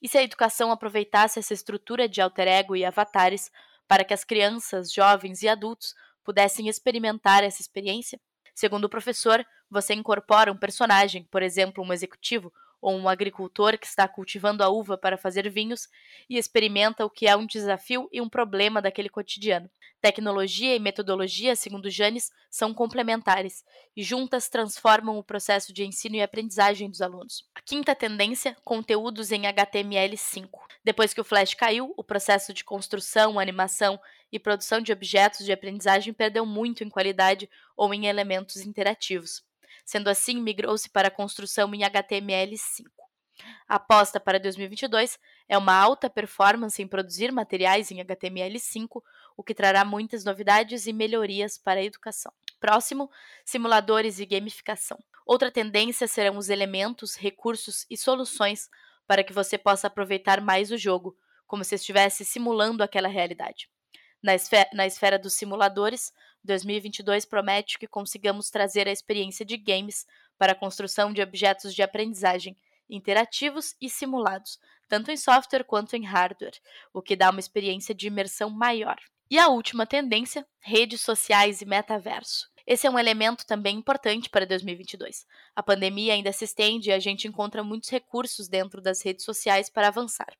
E 0.00 0.08
se 0.08 0.18
a 0.18 0.22
educação 0.22 0.70
aproveitasse 0.70 1.38
essa 1.38 1.54
estrutura 1.54 2.08
de 2.08 2.20
alter 2.20 2.48
ego 2.48 2.74
e 2.74 2.84
avatares 2.84 3.50
para 3.86 4.04
que 4.04 4.14
as 4.14 4.24
crianças, 4.24 4.92
jovens 4.92 5.42
e 5.42 5.48
adultos 5.48 5.94
pudessem 6.24 6.68
experimentar 6.68 7.44
essa 7.44 7.60
experiência? 7.60 8.20
Segundo 8.54 8.84
o 8.84 8.88
professor, 8.88 9.44
você 9.70 9.94
incorpora 9.94 10.52
um 10.52 10.56
personagem, 10.56 11.24
por 11.30 11.42
exemplo, 11.42 11.82
um 11.84 11.92
executivo 11.92 12.52
ou 12.82 12.98
um 12.98 13.08
agricultor 13.08 13.78
que 13.78 13.86
está 13.86 14.08
cultivando 14.08 14.64
a 14.64 14.68
uva 14.68 14.98
para 14.98 15.16
fazer 15.16 15.48
vinhos 15.48 15.88
e 16.28 16.36
experimenta 16.36 17.06
o 17.06 17.10
que 17.10 17.28
é 17.28 17.36
um 17.36 17.46
desafio 17.46 18.08
e 18.12 18.20
um 18.20 18.28
problema 18.28 18.82
daquele 18.82 19.08
cotidiano. 19.08 19.70
Tecnologia 20.00 20.74
e 20.74 20.80
metodologia, 20.80 21.54
segundo 21.54 21.88
Janes, 21.88 22.32
são 22.50 22.74
complementares 22.74 23.64
e 23.96 24.02
juntas 24.02 24.48
transformam 24.48 25.16
o 25.16 25.22
processo 25.22 25.72
de 25.72 25.84
ensino 25.84 26.16
e 26.16 26.22
aprendizagem 26.22 26.90
dos 26.90 27.00
alunos. 27.00 27.48
A 27.54 27.62
quinta 27.62 27.94
tendência, 27.94 28.56
conteúdos 28.64 29.30
em 29.30 29.42
HTML5. 29.42 30.48
Depois 30.84 31.14
que 31.14 31.20
o 31.20 31.24
Flash 31.24 31.54
caiu, 31.54 31.94
o 31.96 32.02
processo 32.02 32.52
de 32.52 32.64
construção, 32.64 33.38
animação 33.38 34.00
e 34.32 34.40
produção 34.40 34.80
de 34.80 34.90
objetos 34.90 35.46
de 35.46 35.52
aprendizagem 35.52 36.12
perdeu 36.12 36.44
muito 36.44 36.82
em 36.82 36.88
qualidade 36.88 37.48
ou 37.76 37.94
em 37.94 38.06
elementos 38.06 38.56
interativos. 38.56 39.44
Sendo 39.84 40.08
assim, 40.08 40.40
migrou-se 40.40 40.88
para 40.88 41.08
a 41.08 41.10
construção 41.10 41.74
em 41.74 41.80
HTML5. 41.80 42.86
A 43.68 43.76
aposta 43.76 44.20
para 44.20 44.38
2022 44.38 45.18
é 45.48 45.56
uma 45.56 45.74
alta 45.74 46.08
performance 46.08 46.80
em 46.80 46.86
produzir 46.86 47.32
materiais 47.32 47.90
em 47.90 47.96
HTML5, 47.98 49.02
o 49.36 49.42
que 49.42 49.54
trará 49.54 49.84
muitas 49.84 50.24
novidades 50.24 50.86
e 50.86 50.92
melhorias 50.92 51.58
para 51.58 51.80
a 51.80 51.84
educação. 51.84 52.32
Próximo, 52.60 53.10
simuladores 53.44 54.18
e 54.18 54.26
gamificação. 54.26 54.98
Outra 55.26 55.50
tendência 55.50 56.06
serão 56.06 56.36
os 56.36 56.48
elementos, 56.48 57.16
recursos 57.16 57.86
e 57.90 57.96
soluções 57.96 58.68
para 59.06 59.24
que 59.24 59.32
você 59.32 59.58
possa 59.58 59.86
aproveitar 59.86 60.40
mais 60.40 60.70
o 60.70 60.76
jogo, 60.76 61.16
como 61.46 61.64
se 61.64 61.74
estivesse 61.74 62.24
simulando 62.24 62.82
aquela 62.82 63.08
realidade. 63.08 63.68
Na 64.22 64.34
esfera, 64.34 64.70
na 64.72 64.86
esfera 64.86 65.18
dos 65.18 65.34
simuladores, 65.34 66.12
2022 66.44 67.24
promete 67.24 67.78
que 67.78 67.86
consigamos 67.86 68.50
trazer 68.50 68.88
a 68.88 68.92
experiência 68.92 69.44
de 69.44 69.56
games 69.56 70.06
para 70.38 70.52
a 70.52 70.56
construção 70.56 71.12
de 71.12 71.22
objetos 71.22 71.74
de 71.74 71.82
aprendizagem 71.82 72.56
interativos 72.88 73.74
e 73.80 73.88
simulados, 73.88 74.58
tanto 74.88 75.10
em 75.10 75.16
software 75.16 75.64
quanto 75.64 75.94
em 75.94 76.04
hardware, 76.04 76.60
o 76.92 77.00
que 77.00 77.16
dá 77.16 77.30
uma 77.30 77.40
experiência 77.40 77.94
de 77.94 78.06
imersão 78.06 78.50
maior. 78.50 78.96
E 79.30 79.38
a 79.38 79.48
última 79.48 79.86
tendência, 79.86 80.46
redes 80.60 81.00
sociais 81.00 81.62
e 81.62 81.64
metaverso. 81.64 82.50
Esse 82.66 82.86
é 82.86 82.90
um 82.90 82.98
elemento 82.98 83.46
também 83.46 83.76
importante 83.76 84.28
para 84.28 84.46
2022. 84.46 85.26
A 85.56 85.62
pandemia 85.62 86.12
ainda 86.12 86.32
se 86.32 86.44
estende 86.44 86.90
e 86.90 86.92
a 86.92 86.98
gente 86.98 87.26
encontra 87.26 87.64
muitos 87.64 87.88
recursos 87.88 88.48
dentro 88.48 88.80
das 88.80 89.02
redes 89.02 89.24
sociais 89.24 89.68
para 89.68 89.88
avançar. 89.88 90.32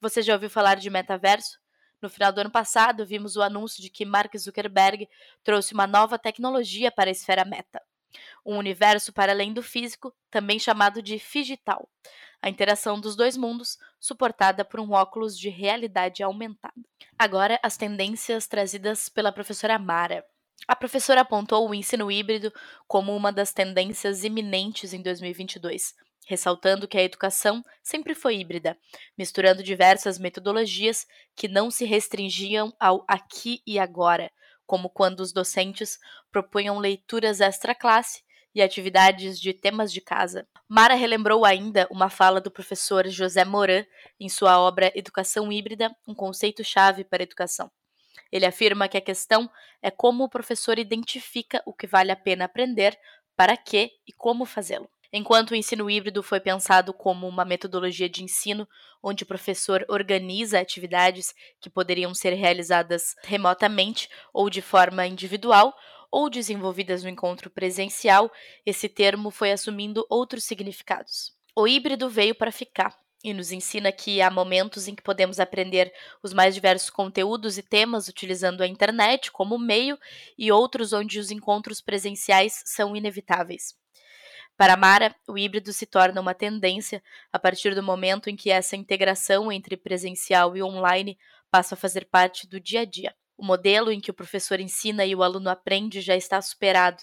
Você 0.00 0.22
já 0.22 0.34
ouviu 0.34 0.48
falar 0.48 0.76
de 0.76 0.88
metaverso? 0.88 1.61
No 2.02 2.10
final 2.10 2.32
do 2.32 2.40
ano 2.40 2.50
passado, 2.50 3.06
vimos 3.06 3.36
o 3.36 3.42
anúncio 3.42 3.80
de 3.80 3.88
que 3.88 4.04
Mark 4.04 4.36
Zuckerberg 4.36 5.08
trouxe 5.44 5.72
uma 5.72 5.86
nova 5.86 6.18
tecnologia 6.18 6.90
para 6.90 7.08
a 7.08 7.12
esfera 7.12 7.44
meta. 7.44 7.80
Um 8.44 8.56
universo 8.56 9.12
para 9.12 9.30
além 9.30 9.52
do 9.52 9.62
físico, 9.62 10.12
também 10.28 10.58
chamado 10.58 11.00
de 11.00 11.16
digital. 11.16 11.88
A 12.42 12.48
interação 12.48 13.00
dos 13.00 13.14
dois 13.14 13.36
mundos, 13.36 13.78
suportada 14.00 14.64
por 14.64 14.80
um 14.80 14.90
óculos 14.90 15.38
de 15.38 15.48
realidade 15.48 16.24
aumentada. 16.24 16.74
Agora, 17.16 17.60
as 17.62 17.76
tendências 17.76 18.48
trazidas 18.48 19.08
pela 19.08 19.30
professora 19.30 19.78
Mara. 19.78 20.24
A 20.66 20.74
professora 20.74 21.20
apontou 21.20 21.68
o 21.68 21.74
ensino 21.74 22.10
híbrido 22.10 22.52
como 22.88 23.14
uma 23.14 23.32
das 23.32 23.52
tendências 23.52 24.24
iminentes 24.24 24.92
em 24.92 25.00
2022, 25.00 25.94
ressaltando 26.26 26.88
que 26.88 26.96
a 26.96 27.02
educação 27.02 27.62
sempre 27.82 28.14
foi 28.14 28.36
híbrida, 28.36 28.76
misturando 29.16 29.62
diversas 29.62 30.18
metodologias 30.18 31.06
que 31.34 31.48
não 31.48 31.70
se 31.70 31.84
restringiam 31.84 32.72
ao 32.78 33.04
aqui 33.08 33.60
e 33.66 33.78
agora, 33.78 34.30
como 34.66 34.88
quando 34.88 35.20
os 35.20 35.32
docentes 35.32 35.98
propunham 36.30 36.78
leituras 36.78 37.40
extra-classe 37.40 38.22
e 38.54 38.62
atividades 38.62 39.40
de 39.40 39.52
temas 39.52 39.92
de 39.92 40.00
casa. 40.00 40.46
Mara 40.68 40.94
relembrou 40.94 41.44
ainda 41.44 41.86
uma 41.90 42.08
fala 42.10 42.40
do 42.40 42.50
professor 42.50 43.08
José 43.08 43.44
Moran 43.44 43.84
em 44.20 44.28
sua 44.28 44.60
obra 44.60 44.92
Educação 44.94 45.50
Híbrida, 45.50 45.94
um 46.06 46.14
conceito-chave 46.14 47.04
para 47.04 47.22
a 47.22 47.24
educação. 47.24 47.70
Ele 48.30 48.46
afirma 48.46 48.88
que 48.88 48.96
a 48.96 49.00
questão 49.00 49.50
é 49.82 49.90
como 49.90 50.24
o 50.24 50.28
professor 50.28 50.78
identifica 50.78 51.62
o 51.66 51.72
que 51.72 51.86
vale 51.86 52.10
a 52.10 52.16
pena 52.16 52.44
aprender, 52.44 52.98
para 53.36 53.56
quê 53.56 53.90
e 54.06 54.12
como 54.12 54.44
fazê-lo. 54.44 54.88
Enquanto 55.12 55.50
o 55.50 55.54
ensino 55.54 55.90
híbrido 55.90 56.22
foi 56.22 56.40
pensado 56.40 56.94
como 56.94 57.28
uma 57.28 57.44
metodologia 57.44 58.08
de 58.08 58.24
ensino 58.24 58.66
onde 59.02 59.24
o 59.24 59.26
professor 59.26 59.84
organiza 59.88 60.58
atividades 60.58 61.34
que 61.60 61.68
poderiam 61.68 62.14
ser 62.14 62.32
realizadas 62.32 63.14
remotamente 63.22 64.08
ou 64.32 64.48
de 64.48 64.62
forma 64.62 65.06
individual, 65.06 65.76
ou 66.10 66.30
desenvolvidas 66.30 67.02
no 67.02 67.08
encontro 67.08 67.50
presencial, 67.50 68.30
esse 68.64 68.88
termo 68.88 69.30
foi 69.30 69.50
assumindo 69.50 70.06
outros 70.10 70.44
significados. 70.44 71.34
O 71.54 71.66
híbrido 71.66 72.08
veio 72.08 72.34
para 72.34 72.52
ficar 72.52 72.98
e 73.24 73.32
nos 73.32 73.52
ensina 73.52 73.92
que 73.92 74.20
há 74.20 74.30
momentos 74.30 74.88
em 74.88 74.94
que 74.94 75.02
podemos 75.02 75.38
aprender 75.38 75.92
os 76.22 76.32
mais 76.32 76.54
diversos 76.54 76.90
conteúdos 76.90 77.56
e 77.56 77.62
temas 77.62 78.08
utilizando 78.08 78.62
a 78.62 78.66
internet 78.66 79.30
como 79.30 79.58
meio 79.58 79.98
e 80.36 80.50
outros 80.50 80.92
onde 80.92 81.18
os 81.18 81.30
encontros 81.30 81.80
presenciais 81.80 82.62
são 82.64 82.96
inevitáveis. 82.96 83.81
Para 84.56 84.76
Mara, 84.76 85.14
o 85.26 85.36
híbrido 85.36 85.72
se 85.72 85.86
torna 85.86 86.20
uma 86.20 86.34
tendência 86.34 87.02
a 87.32 87.38
partir 87.38 87.74
do 87.74 87.82
momento 87.82 88.28
em 88.28 88.36
que 88.36 88.50
essa 88.50 88.76
integração 88.76 89.50
entre 89.50 89.76
presencial 89.76 90.56
e 90.56 90.62
online 90.62 91.18
passa 91.50 91.74
a 91.74 91.78
fazer 91.78 92.06
parte 92.06 92.46
do 92.46 92.60
dia 92.60 92.80
a 92.80 92.84
dia. 92.84 93.14
O 93.36 93.44
modelo 93.44 93.90
em 93.90 94.00
que 94.00 94.10
o 94.10 94.14
professor 94.14 94.60
ensina 94.60 95.04
e 95.04 95.14
o 95.14 95.22
aluno 95.22 95.48
aprende 95.48 96.00
já 96.00 96.14
está 96.14 96.40
superado. 96.40 97.02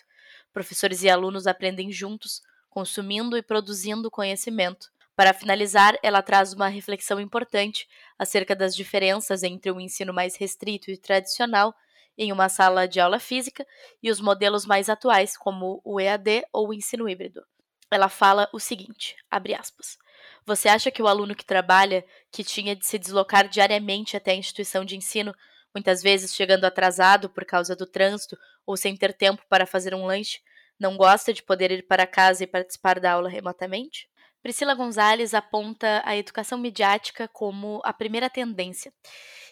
Professores 0.54 1.04
e 1.04 1.10
alunos 1.10 1.48
aprendem 1.48 1.92
juntos, 1.92 2.42
consumindo 2.70 3.36
e 3.36 3.42
produzindo 3.42 4.10
conhecimento. 4.10 4.90
Para 5.16 5.34
finalizar, 5.34 5.98
ela 6.02 6.22
traz 6.22 6.54
uma 6.54 6.70
reflexão 6.70 7.20
importante 7.20 7.88
acerca 8.18 8.56
das 8.56 8.74
diferenças 8.74 9.44
entre 9.44 9.70
o 9.70 9.82
ensino 9.82 10.14
mais 10.14 10.38
restrito 10.38 10.90
e 10.90 10.98
tradicional 10.98 11.76
em 12.20 12.34
uma 12.34 12.50
sala 12.50 12.86
de 12.86 13.00
aula 13.00 13.18
física 13.18 13.66
e 14.04 14.12
os 14.12 14.20
modelos 14.20 14.66
mais 14.66 14.90
atuais, 14.90 15.38
como 15.38 15.82
o 15.86 16.02
EAD 16.02 16.44
ou 16.52 16.68
o 16.68 16.74
ensino 16.74 17.08
híbrido. 17.08 17.42
Ela 17.90 18.10
fala 18.10 18.50
o 18.54 18.60
seguinte, 18.60 19.16
abre 19.32 19.56
aspas, 19.56 19.98
Você 20.46 20.68
acha 20.68 20.92
que 20.92 21.02
o 21.02 21.08
aluno 21.08 21.34
que 21.34 21.46
trabalha, 21.46 22.06
que 22.30 22.44
tinha 22.44 22.76
de 22.76 22.86
se 22.86 23.00
deslocar 23.00 23.48
diariamente 23.48 24.18
até 24.18 24.32
a 24.32 24.36
instituição 24.36 24.84
de 24.84 24.98
ensino, 24.98 25.34
muitas 25.74 26.04
vezes 26.04 26.36
chegando 26.36 26.66
atrasado 26.66 27.30
por 27.30 27.46
causa 27.46 27.74
do 27.74 27.88
trânsito 27.88 28.38
ou 28.66 28.76
sem 28.76 28.98
ter 28.98 29.14
tempo 29.14 29.42
para 29.50 29.66
fazer 29.66 29.96
um 29.96 30.06
lanche, 30.06 30.42
não 30.78 30.98
gosta 30.98 31.34
de 31.34 31.42
poder 31.42 31.72
ir 31.72 31.88
para 31.88 32.06
casa 32.06 32.44
e 32.44 32.48
participar 32.48 33.00
da 33.00 33.14
aula 33.14 33.30
remotamente? 33.30 34.10
Priscila 34.42 34.74
Gonzalez 34.74 35.34
aponta 35.34 36.02
a 36.06 36.16
educação 36.16 36.58
midiática 36.58 37.28
como 37.28 37.82
a 37.84 37.92
primeira 37.92 38.30
tendência. 38.30 38.94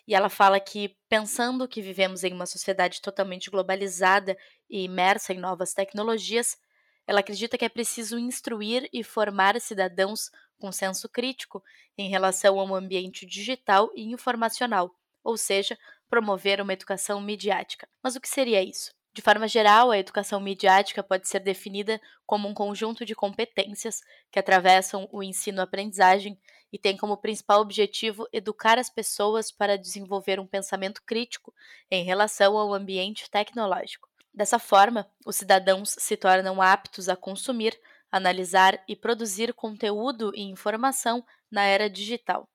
E 0.07 0.15
ela 0.15 0.29
fala 0.29 0.59
que, 0.59 0.95
pensando 1.09 1.67
que 1.67 1.81
vivemos 1.81 2.23
em 2.23 2.33
uma 2.33 2.45
sociedade 2.45 3.01
totalmente 3.01 3.49
globalizada 3.49 4.37
e 4.69 4.85
imersa 4.85 5.33
em 5.33 5.39
novas 5.39 5.73
tecnologias, 5.73 6.57
ela 7.05 7.19
acredita 7.19 7.57
que 7.57 7.65
é 7.65 7.69
preciso 7.69 8.17
instruir 8.17 8.89
e 8.93 9.03
formar 9.03 9.59
cidadãos 9.59 10.31
com 10.57 10.71
senso 10.71 11.09
crítico 11.09 11.61
em 11.97 12.09
relação 12.09 12.57
ao 12.59 12.73
ambiente 12.73 13.25
digital 13.25 13.91
e 13.93 14.03
informacional, 14.11 14.95
ou 15.23 15.37
seja, 15.37 15.77
promover 16.09 16.61
uma 16.61 16.73
educação 16.73 17.19
midiática. 17.19 17.87
Mas 18.01 18.15
o 18.15 18.21
que 18.21 18.29
seria 18.29 18.63
isso? 18.63 18.96
De 19.17 19.21
forma 19.23 19.47
geral, 19.47 19.89
a 19.89 19.97
educação 19.97 20.39
midiática 20.39 21.01
pode 21.01 21.27
ser 21.27 21.39
definida 21.39 21.99
como 22.23 22.47
um 22.47 22.53
conjunto 22.53 23.03
de 23.03 23.15
competências 23.15 23.99
que 24.31 24.37
atravessam 24.37 25.09
o 25.11 25.23
ensino-aprendizagem 25.23 26.39
e 26.71 26.77
tem 26.77 26.95
como 26.95 27.17
principal 27.17 27.59
objetivo 27.59 28.27
educar 28.31 28.77
as 28.77 28.91
pessoas 28.91 29.51
para 29.51 29.75
desenvolver 29.75 30.39
um 30.39 30.45
pensamento 30.45 31.01
crítico 31.03 31.51
em 31.89 32.03
relação 32.03 32.55
ao 32.55 32.71
ambiente 32.75 33.27
tecnológico. 33.27 34.07
Dessa 34.31 34.59
forma, 34.59 35.09
os 35.25 35.35
cidadãos 35.35 35.95
se 35.97 36.15
tornam 36.15 36.61
aptos 36.61 37.09
a 37.09 37.15
consumir, 37.15 37.75
analisar 38.11 38.79
e 38.87 38.95
produzir 38.95 39.51
conteúdo 39.51 40.31
e 40.35 40.43
informação 40.43 41.25
na 41.49 41.63
era 41.63 41.89
digital. 41.89 42.47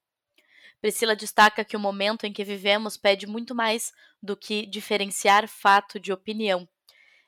Priscila 0.82 1.14
destaca 1.14 1.64
que 1.64 1.76
o 1.76 1.80
momento 1.80 2.26
em 2.26 2.32
que 2.32 2.42
vivemos 2.42 2.96
pede 2.96 3.24
muito 3.24 3.54
mais 3.54 3.92
do 4.20 4.36
que 4.36 4.66
diferenciar 4.66 5.46
fato 5.46 6.00
de 6.00 6.12
opinião. 6.12 6.68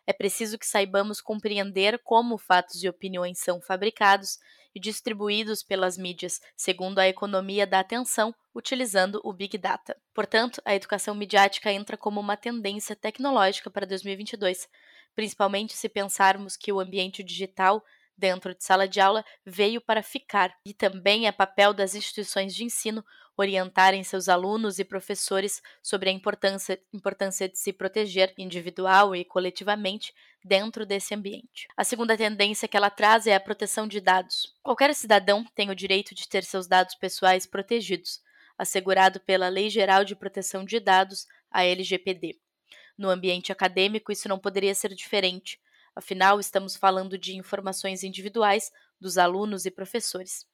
É 0.05 0.13
preciso 0.13 0.59
que 0.59 0.67
saibamos 0.67 1.21
compreender 1.21 2.01
como 2.03 2.37
fatos 2.37 2.83
e 2.83 2.89
opiniões 2.89 3.39
são 3.39 3.61
fabricados 3.61 4.41
e 4.75 4.81
distribuídos 4.81 5.63
pelas 5.63 5.97
mídias, 5.97 6.41
segundo 6.57 6.99
a 6.99 7.07
economia 7.07 7.65
da 7.65 7.79
atenção, 7.79 8.35
utilizando 8.53 9.21
o 9.23 9.33
Big 9.33 9.57
Data. 9.57 9.97
Portanto, 10.13 10.61
a 10.65 10.75
educação 10.75 11.15
midiática 11.15 11.73
entra 11.73 11.97
como 11.97 12.21
uma 12.21 12.37
tendência 12.37 12.97
tecnológica 12.97 13.71
para 13.71 13.87
2022, 13.87 14.69
principalmente 15.15 15.75
se 15.75 15.89
pensarmos 15.89 16.57
que 16.57 16.73
o 16.73 16.81
ambiente 16.81 17.23
digital 17.23 17.85
dentro 18.17 18.55
de 18.55 18.65
sala 18.65 18.87
de 18.89 19.01
aula 19.01 19.25
veio 19.45 19.81
para 19.81 20.03
ficar 20.03 20.57
e 20.65 20.73
também 20.73 21.27
é 21.27 21.33
papel 21.33 21.73
das 21.73 21.95
instituições 21.95 22.55
de 22.55 22.65
ensino 22.65 23.05
orientarem 23.37 24.05
seus 24.05 24.29
alunos 24.29 24.79
e 24.79 24.85
professores 24.85 25.63
sobre 25.83 26.09
a 26.09 26.13
importância, 26.13 26.81
importância 26.93 27.49
de 27.49 27.59
se 27.59 27.73
proteger 27.73 28.33
individual 28.39 29.15
e 29.15 29.25
coletivamente 29.25 30.15
dentro 30.45 30.87
desse 30.87 31.15
ambiente. 31.15 31.67
A 31.77 31.85
segunda 31.85 32.17
tendência 32.17 32.69
que 32.69 32.77
ela 32.77 32.91
traz 32.91 33.27
é 33.27 33.35
a 33.35 33.41
proteção 33.41 33.89
de 33.89 34.01
dados. 34.01 34.55
Qualquer 34.63 34.95
cidadão 34.95 35.45
tem 35.55 35.71
o 35.71 35.75
direito 35.75 36.15
de 36.15 36.29
ter 36.29 36.45
seus 36.45 36.67
dados 36.67 36.95
pessoais 36.95 37.47
protegidos, 37.47 38.21
assegurado 38.57 39.19
pela 39.21 39.49
Lei 39.49 39.69
Geral 39.69 40.05
de 40.05 40.15
Proteção 40.15 40.65
de 40.65 40.79
Dados, 40.79 41.27
a 41.51 41.65
LGPD. 41.65 42.39
No 42.97 43.11
ambiente 43.11 43.51
acadêmico, 43.51 44.13
isso 44.13 44.29
não 44.29 44.39
poderia 44.39 44.75
ser 44.75 44.95
diferente, 44.95 45.61
afinal, 45.95 46.39
estamos 46.39 46.77
falando 46.77 47.19
de 47.19 47.37
informações 47.37 48.05
individuais 48.05 48.71
dos 49.01 49.19
alunos 49.19 49.67
e 49.67 49.71
professores. 49.71 50.47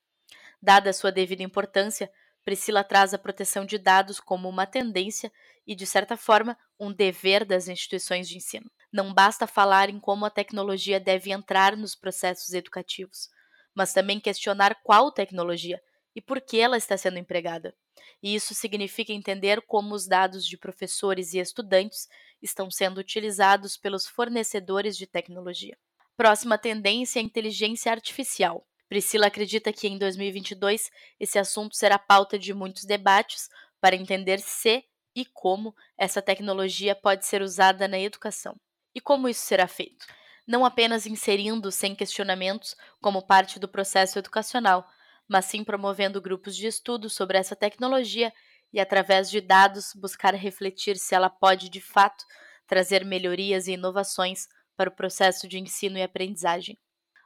Dada 0.62 0.90
a 0.90 0.92
sua 0.92 1.10
devida 1.10 1.42
importância, 1.42 2.10
Priscila 2.50 2.82
traz 2.82 3.14
a 3.14 3.18
proteção 3.18 3.64
de 3.64 3.78
dados 3.78 4.18
como 4.18 4.48
uma 4.48 4.66
tendência 4.66 5.30
e, 5.64 5.72
de 5.72 5.86
certa 5.86 6.16
forma, 6.16 6.58
um 6.80 6.92
dever 6.92 7.44
das 7.44 7.68
instituições 7.68 8.28
de 8.28 8.36
ensino. 8.36 8.68
Não 8.92 9.14
basta 9.14 9.46
falar 9.46 9.88
em 9.88 10.00
como 10.00 10.26
a 10.26 10.30
tecnologia 10.30 10.98
deve 10.98 11.30
entrar 11.30 11.76
nos 11.76 11.94
processos 11.94 12.52
educativos, 12.52 13.28
mas 13.72 13.92
também 13.92 14.18
questionar 14.18 14.80
qual 14.82 15.12
tecnologia 15.12 15.80
e 16.12 16.20
por 16.20 16.40
que 16.40 16.58
ela 16.58 16.76
está 16.76 16.96
sendo 16.96 17.18
empregada. 17.18 17.72
E 18.20 18.34
isso 18.34 18.52
significa 18.52 19.12
entender 19.12 19.62
como 19.62 19.94
os 19.94 20.08
dados 20.08 20.44
de 20.44 20.58
professores 20.58 21.32
e 21.34 21.38
estudantes 21.38 22.08
estão 22.42 22.68
sendo 22.68 22.98
utilizados 22.98 23.76
pelos 23.76 24.08
fornecedores 24.08 24.96
de 24.96 25.06
tecnologia. 25.06 25.78
Próxima 26.16 26.58
tendência 26.58 27.20
é 27.20 27.22
a 27.22 27.24
inteligência 27.24 27.92
artificial. 27.92 28.66
Priscila 28.90 29.28
acredita 29.28 29.72
que 29.72 29.86
em 29.86 29.96
2022 29.96 30.90
esse 31.20 31.38
assunto 31.38 31.76
será 31.76 31.96
pauta 31.96 32.36
de 32.36 32.52
muitos 32.52 32.84
debates 32.84 33.48
para 33.80 33.94
entender 33.94 34.40
se 34.40 34.82
e 35.14 35.24
como 35.24 35.72
essa 35.96 36.20
tecnologia 36.20 36.92
pode 36.96 37.24
ser 37.24 37.40
usada 37.40 37.86
na 37.86 38.00
educação. 38.00 38.56
E 38.92 39.00
como 39.00 39.28
isso 39.28 39.42
será 39.42 39.68
feito? 39.68 40.04
Não 40.44 40.64
apenas 40.64 41.06
inserindo 41.06 41.70
sem 41.70 41.94
questionamentos 41.94 42.74
como 43.00 43.24
parte 43.24 43.60
do 43.60 43.68
processo 43.68 44.18
educacional, 44.18 44.84
mas 45.28 45.44
sim 45.44 45.62
promovendo 45.62 46.20
grupos 46.20 46.56
de 46.56 46.66
estudo 46.66 47.08
sobre 47.08 47.38
essa 47.38 47.54
tecnologia 47.54 48.32
e, 48.72 48.80
através 48.80 49.30
de 49.30 49.40
dados, 49.40 49.92
buscar 49.94 50.34
refletir 50.34 50.96
se 50.96 51.14
ela 51.14 51.30
pode, 51.30 51.68
de 51.68 51.80
fato, 51.80 52.24
trazer 52.66 53.04
melhorias 53.04 53.68
e 53.68 53.72
inovações 53.72 54.48
para 54.76 54.90
o 54.90 54.96
processo 54.96 55.46
de 55.46 55.60
ensino 55.60 55.96
e 55.96 56.02
aprendizagem. 56.02 56.76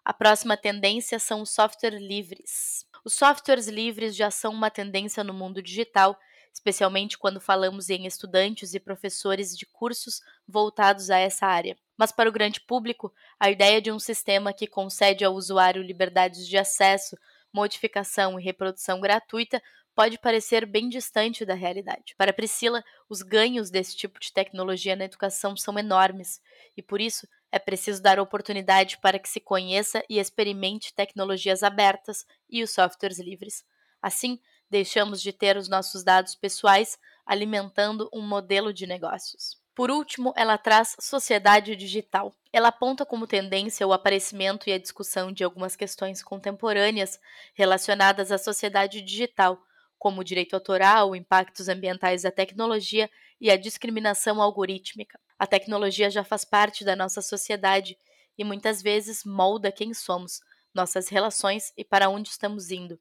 A 0.04 0.12
próxima 0.12 0.54
tendência 0.54 1.18
são 1.18 1.40
os 1.40 1.50
softwares 1.50 2.00
livres. 2.00 2.87
Os 3.02 3.14
softwares 3.14 3.68
livres 3.68 4.14
já 4.14 4.30
são 4.30 4.52
uma 4.52 4.70
tendência 4.70 5.25
no 5.25 5.32
mundo 5.32 5.62
digital, 5.62 6.18
especialmente 6.52 7.16
quando 7.16 7.40
falamos 7.40 7.88
em 7.88 8.06
estudantes 8.06 8.75
e 8.75 8.80
professores 8.80 9.56
de 9.56 9.64
cursos 9.64 10.20
voltados 10.46 11.08
a 11.08 11.18
essa 11.18 11.46
área. 11.46 11.75
Mas 11.96 12.12
para 12.12 12.28
o 12.28 12.32
grande 12.32 12.61
público, 12.61 13.14
a 13.40 13.50
ideia 13.50 13.80
de 13.80 13.90
um 13.90 13.99
sistema 13.99 14.52
que 14.52 14.66
concede 14.66 15.25
ao 15.25 15.34
usuário 15.34 15.82
liberdades 15.82 16.46
de 16.46 16.58
acesso, 16.58 17.16
modificação 17.50 18.38
e 18.38 18.42
reprodução 18.42 19.00
gratuita 19.00 19.62
pode 19.95 20.19
parecer 20.19 20.67
bem 20.67 20.89
distante 20.89 21.45
da 21.45 21.55
realidade. 21.55 22.15
Para 22.17 22.33
Priscila, 22.33 22.85
os 23.09 23.23
ganhos 23.23 23.71
desse 23.71 23.97
tipo 23.97 24.19
de 24.19 24.33
tecnologia 24.33 24.97
na 24.97 25.05
educação 25.05 25.57
são 25.57 25.79
enormes 25.79 26.41
e, 26.77 26.83
por 26.83 27.01
isso, 27.01 27.29
é 27.53 27.59
preciso 27.59 28.03
dar 28.03 28.19
oportunidade 28.19 28.99
para 28.99 29.19
que 29.19 29.29
se 29.29 29.41
conheça 29.41 30.05
e 30.09 30.19
experimente 30.19 30.93
tecnologias 30.93 31.63
abertas 31.63 32.27
e 32.51 32.63
os 32.63 32.71
softwares 32.71 33.19
livres. 33.21 33.65
Assim, 34.03 34.41
deixamos 34.69 35.23
de 35.23 35.33
ter 35.33 35.57
os 35.57 35.69
nossos 35.69 36.03
dados 36.03 36.35
pessoais 36.35 36.99
alimentando 37.25 38.11
um 38.13 38.21
modelo 38.21 38.73
de 38.73 38.87
negócios. 38.87 39.63
Por 39.75 39.91
último, 39.91 40.33
ela 40.37 40.57
traz 40.57 40.95
sociedade 41.01 41.75
digital. 41.75 42.33
Ela 42.53 42.69
aponta 42.69 43.05
como 43.05 43.27
tendência 43.27 43.87
o 43.87 43.93
aparecimento 43.93 44.69
e 44.69 44.73
a 44.73 44.79
discussão 44.79 45.33
de 45.33 45.43
algumas 45.43 45.75
questões 45.75 46.23
contemporâneas 46.23 47.19
relacionadas 47.55 48.31
à 48.31 48.39
sociedade 48.39 49.01
digital, 49.01 49.61
como 50.04 50.20
o 50.20 50.25
direito 50.25 50.52
autoral, 50.52 51.16
impactos 51.16 51.66
ambientais 51.66 52.25
da 52.25 52.30
tecnologia 52.30 53.11
e 53.40 53.50
a 53.50 53.56
discriminação 53.56 54.42
algorítmica. 54.42 55.18
A 55.38 55.46
tecnologia 55.46 56.11
já 56.11 56.23
faz 56.23 56.44
parte 56.44 56.84
da 56.84 56.94
nossa 56.94 57.23
sociedade 57.23 57.96
e 58.37 58.44
muitas 58.44 58.82
vezes 58.82 59.25
molda 59.25 59.73
quem 59.73 59.94
somos, 59.94 60.42
nossas 60.75 61.08
relações 61.08 61.73
e 61.75 61.82
para 61.82 62.11
onde 62.11 62.28
estamos 62.28 62.70
indo. 62.70 63.00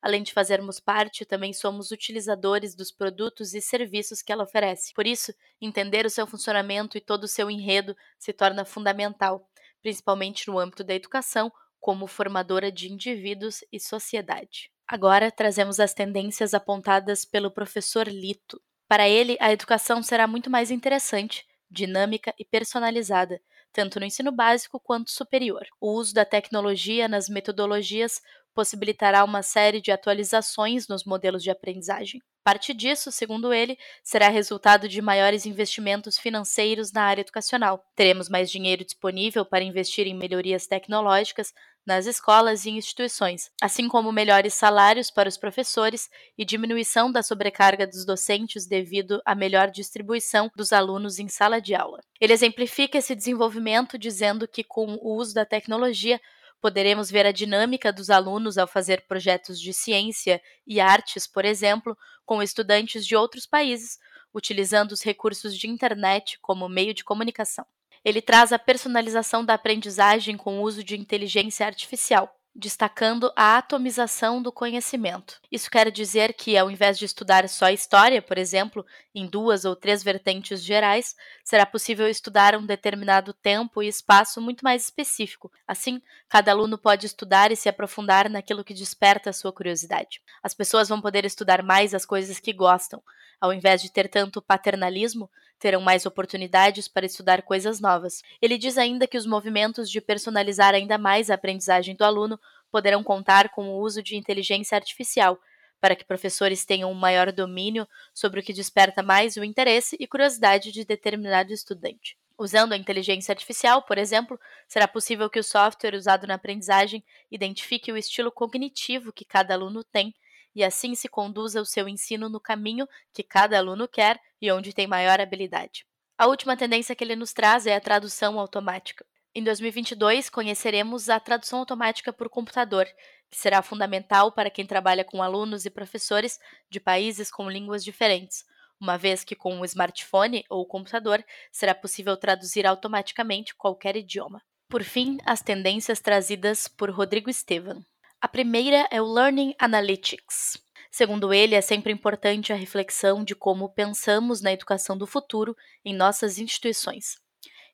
Além 0.00 0.22
de 0.22 0.32
fazermos 0.32 0.78
parte, 0.78 1.24
também 1.24 1.52
somos 1.52 1.90
utilizadores 1.90 2.76
dos 2.76 2.92
produtos 2.92 3.52
e 3.52 3.60
serviços 3.60 4.22
que 4.22 4.30
ela 4.30 4.44
oferece. 4.44 4.94
Por 4.94 5.04
isso, 5.04 5.34
entender 5.60 6.06
o 6.06 6.10
seu 6.10 6.28
funcionamento 6.28 6.96
e 6.96 7.00
todo 7.00 7.24
o 7.24 7.28
seu 7.28 7.50
enredo 7.50 7.96
se 8.16 8.32
torna 8.32 8.64
fundamental, 8.64 9.50
principalmente 9.82 10.46
no 10.46 10.60
âmbito 10.60 10.84
da 10.84 10.94
educação, 10.94 11.52
como 11.80 12.06
formadora 12.06 12.70
de 12.70 12.86
indivíduos 12.92 13.64
e 13.72 13.80
sociedade. 13.80 14.70
Agora 14.88 15.32
trazemos 15.32 15.80
as 15.80 15.92
tendências 15.92 16.54
apontadas 16.54 17.24
pelo 17.24 17.50
professor 17.50 18.06
Lito. 18.06 18.60
Para 18.88 19.08
ele, 19.08 19.36
a 19.40 19.52
educação 19.52 20.00
será 20.02 20.28
muito 20.28 20.48
mais 20.48 20.70
interessante, 20.70 21.44
dinâmica 21.68 22.32
e 22.38 22.44
personalizada, 22.44 23.40
tanto 23.72 23.98
no 23.98 24.06
ensino 24.06 24.30
básico 24.30 24.78
quanto 24.78 25.10
superior. 25.10 25.66
O 25.80 25.92
uso 25.92 26.14
da 26.14 26.24
tecnologia 26.24 27.08
nas 27.08 27.28
metodologias 27.28 28.20
possibilitará 28.54 29.24
uma 29.24 29.42
série 29.42 29.80
de 29.80 29.90
atualizações 29.90 30.86
nos 30.88 31.04
modelos 31.04 31.42
de 31.42 31.50
aprendizagem. 31.50 32.22
Parte 32.44 32.72
disso, 32.72 33.10
segundo 33.10 33.52
ele, 33.52 33.76
será 34.04 34.28
resultado 34.28 34.88
de 34.88 35.02
maiores 35.02 35.44
investimentos 35.44 36.16
financeiros 36.16 36.92
na 36.92 37.02
área 37.02 37.22
educacional. 37.22 37.84
Teremos 37.96 38.28
mais 38.28 38.50
dinheiro 38.50 38.84
disponível 38.84 39.44
para 39.44 39.64
investir 39.64 40.06
em 40.06 40.14
melhorias 40.14 40.66
tecnológicas 40.66 41.52
nas 41.86 42.06
escolas 42.06 42.64
e 42.64 42.70
instituições, 42.70 43.50
assim 43.62 43.88
como 43.88 44.10
melhores 44.10 44.54
salários 44.54 45.10
para 45.10 45.28
os 45.28 45.36
professores 45.36 46.10
e 46.36 46.44
diminuição 46.44 47.12
da 47.12 47.22
sobrecarga 47.22 47.86
dos 47.86 48.04
docentes 48.04 48.66
devido 48.66 49.22
à 49.24 49.34
melhor 49.34 49.70
distribuição 49.70 50.50
dos 50.56 50.72
alunos 50.72 51.18
em 51.18 51.28
sala 51.28 51.60
de 51.60 51.74
aula. 51.74 52.00
Ele 52.20 52.32
exemplifica 52.32 52.98
esse 52.98 53.14
desenvolvimento 53.14 53.96
dizendo 53.96 54.48
que, 54.48 54.64
com 54.64 54.98
o 55.00 55.16
uso 55.16 55.32
da 55.32 55.44
tecnologia, 55.44 56.20
Poderemos 56.60 57.10
ver 57.10 57.26
a 57.26 57.32
dinâmica 57.32 57.92
dos 57.92 58.10
alunos 58.10 58.56
ao 58.58 58.66
fazer 58.66 59.06
projetos 59.06 59.60
de 59.60 59.72
ciência 59.72 60.40
e 60.66 60.80
artes, 60.80 61.26
por 61.26 61.44
exemplo, 61.44 61.96
com 62.24 62.42
estudantes 62.42 63.06
de 63.06 63.14
outros 63.14 63.46
países, 63.46 63.98
utilizando 64.34 64.92
os 64.92 65.02
recursos 65.02 65.56
de 65.56 65.68
internet 65.68 66.38
como 66.40 66.68
meio 66.68 66.94
de 66.94 67.04
comunicação. 67.04 67.66
Ele 68.06 68.22
traz 68.22 68.52
a 68.52 68.58
personalização 68.58 69.44
da 69.44 69.54
aprendizagem 69.54 70.36
com 70.36 70.60
o 70.60 70.62
uso 70.62 70.84
de 70.84 70.96
inteligência 70.96 71.66
artificial 71.66 72.32
destacando 72.58 73.30
a 73.36 73.58
atomização 73.58 74.40
do 74.40 74.50
conhecimento. 74.50 75.38
Isso 75.52 75.70
quer 75.70 75.90
dizer 75.90 76.32
que, 76.32 76.56
ao 76.56 76.70
invés 76.70 76.98
de 76.98 77.04
estudar 77.04 77.46
só 77.50 77.68
história, 77.68 78.22
por 78.22 78.38
exemplo, 78.38 78.84
em 79.14 79.26
duas 79.26 79.66
ou 79.66 79.76
três 79.76 80.02
vertentes 80.02 80.64
gerais, 80.64 81.14
será 81.44 81.66
possível 81.66 82.08
estudar 82.08 82.56
um 82.56 82.64
determinado 82.64 83.34
tempo 83.34 83.82
e 83.82 83.88
espaço 83.88 84.40
muito 84.40 84.64
mais 84.64 84.84
específico. 84.84 85.52
Assim, 85.68 86.00
cada 86.30 86.50
aluno 86.50 86.78
pode 86.78 87.04
estudar 87.04 87.52
e 87.52 87.56
se 87.56 87.68
aprofundar 87.68 88.30
naquilo 88.30 88.64
que 88.64 88.72
desperta 88.72 89.28
a 89.28 89.34
sua 89.34 89.52
curiosidade. 89.52 90.22
As 90.42 90.54
pessoas 90.54 90.88
vão 90.88 91.00
poder 91.00 91.26
estudar 91.26 91.62
mais 91.62 91.92
as 91.92 92.06
coisas 92.06 92.40
que 92.40 92.54
gostam. 92.54 93.02
Ao 93.40 93.52
invés 93.52 93.82
de 93.82 93.92
ter 93.92 94.08
tanto 94.08 94.40
paternalismo, 94.40 95.30
terão 95.58 95.80
mais 95.80 96.06
oportunidades 96.06 96.88
para 96.88 97.06
estudar 97.06 97.42
coisas 97.42 97.80
novas. 97.80 98.22
Ele 98.40 98.58
diz 98.58 98.78
ainda 98.78 99.06
que 99.06 99.16
os 99.16 99.26
movimentos 99.26 99.90
de 99.90 100.00
personalizar 100.00 100.74
ainda 100.74 100.98
mais 100.98 101.30
a 101.30 101.34
aprendizagem 101.34 101.94
do 101.94 102.04
aluno 102.04 102.38
poderão 102.70 103.02
contar 103.02 103.50
com 103.50 103.68
o 103.68 103.80
uso 103.80 104.02
de 104.02 104.16
inteligência 104.16 104.76
artificial, 104.76 105.38
para 105.80 105.94
que 105.94 106.04
professores 106.04 106.64
tenham 106.64 106.90
um 106.90 106.94
maior 106.94 107.30
domínio 107.30 107.86
sobre 108.12 108.40
o 108.40 108.42
que 108.42 108.52
desperta 108.52 109.02
mais 109.02 109.36
o 109.36 109.44
interesse 109.44 109.96
e 110.00 110.06
curiosidade 110.06 110.72
de 110.72 110.84
determinado 110.84 111.52
estudante. 111.52 112.16
Usando 112.38 112.72
a 112.72 112.76
inteligência 112.76 113.32
artificial, 113.32 113.82
por 113.82 113.96
exemplo, 113.96 114.38
será 114.68 114.86
possível 114.86 115.30
que 115.30 115.38
o 115.38 115.44
software 115.44 115.94
usado 115.94 116.26
na 116.26 116.34
aprendizagem 116.34 117.02
identifique 117.30 117.90
o 117.90 117.96
estilo 117.96 118.30
cognitivo 118.30 119.12
que 119.12 119.24
cada 119.24 119.54
aluno 119.54 119.82
tem 119.82 120.14
e 120.56 120.64
assim 120.64 120.94
se 120.94 121.06
conduza 121.06 121.60
o 121.60 121.66
seu 121.66 121.86
ensino 121.86 122.30
no 122.30 122.40
caminho 122.40 122.88
que 123.12 123.22
cada 123.22 123.58
aluno 123.58 123.86
quer 123.86 124.18
e 124.40 124.50
onde 124.50 124.72
tem 124.72 124.86
maior 124.86 125.20
habilidade. 125.20 125.86
A 126.16 126.26
última 126.26 126.56
tendência 126.56 126.96
que 126.96 127.04
ele 127.04 127.14
nos 127.14 127.34
traz 127.34 127.66
é 127.66 127.76
a 127.76 127.80
tradução 127.80 128.40
automática. 128.40 129.04
Em 129.34 129.44
2022, 129.44 130.30
conheceremos 130.30 131.10
a 131.10 131.20
tradução 131.20 131.58
automática 131.58 132.10
por 132.10 132.30
computador, 132.30 132.86
que 133.30 133.36
será 133.36 133.60
fundamental 133.60 134.32
para 134.32 134.48
quem 134.48 134.64
trabalha 134.64 135.04
com 135.04 135.22
alunos 135.22 135.66
e 135.66 135.70
professores 135.70 136.38
de 136.70 136.80
países 136.80 137.30
com 137.30 137.50
línguas 137.50 137.84
diferentes, 137.84 138.42
uma 138.80 138.96
vez 138.96 139.24
que 139.24 139.36
com 139.36 139.60
o 139.60 139.64
smartphone 139.66 140.42
ou 140.48 140.66
computador 140.66 141.22
será 141.52 141.74
possível 141.74 142.16
traduzir 142.16 142.66
automaticamente 142.66 143.54
qualquer 143.54 143.94
idioma. 143.94 144.42
Por 144.70 144.82
fim, 144.82 145.18
as 145.26 145.42
tendências 145.42 146.00
trazidas 146.00 146.66
por 146.66 146.90
Rodrigo 146.90 147.28
Estevam. 147.28 147.84
A 148.18 148.26
primeira 148.26 148.88
é 148.90 149.00
o 149.00 149.12
Learning 149.12 149.54
Analytics. 149.58 150.58
Segundo 150.90 151.34
ele, 151.34 151.54
é 151.54 151.60
sempre 151.60 151.92
importante 151.92 152.50
a 152.50 152.56
reflexão 152.56 153.22
de 153.22 153.34
como 153.34 153.68
pensamos 153.68 154.40
na 154.40 154.52
educação 154.52 154.96
do 154.96 155.06
futuro 155.06 155.54
em 155.84 155.94
nossas 155.94 156.38
instituições. 156.38 157.18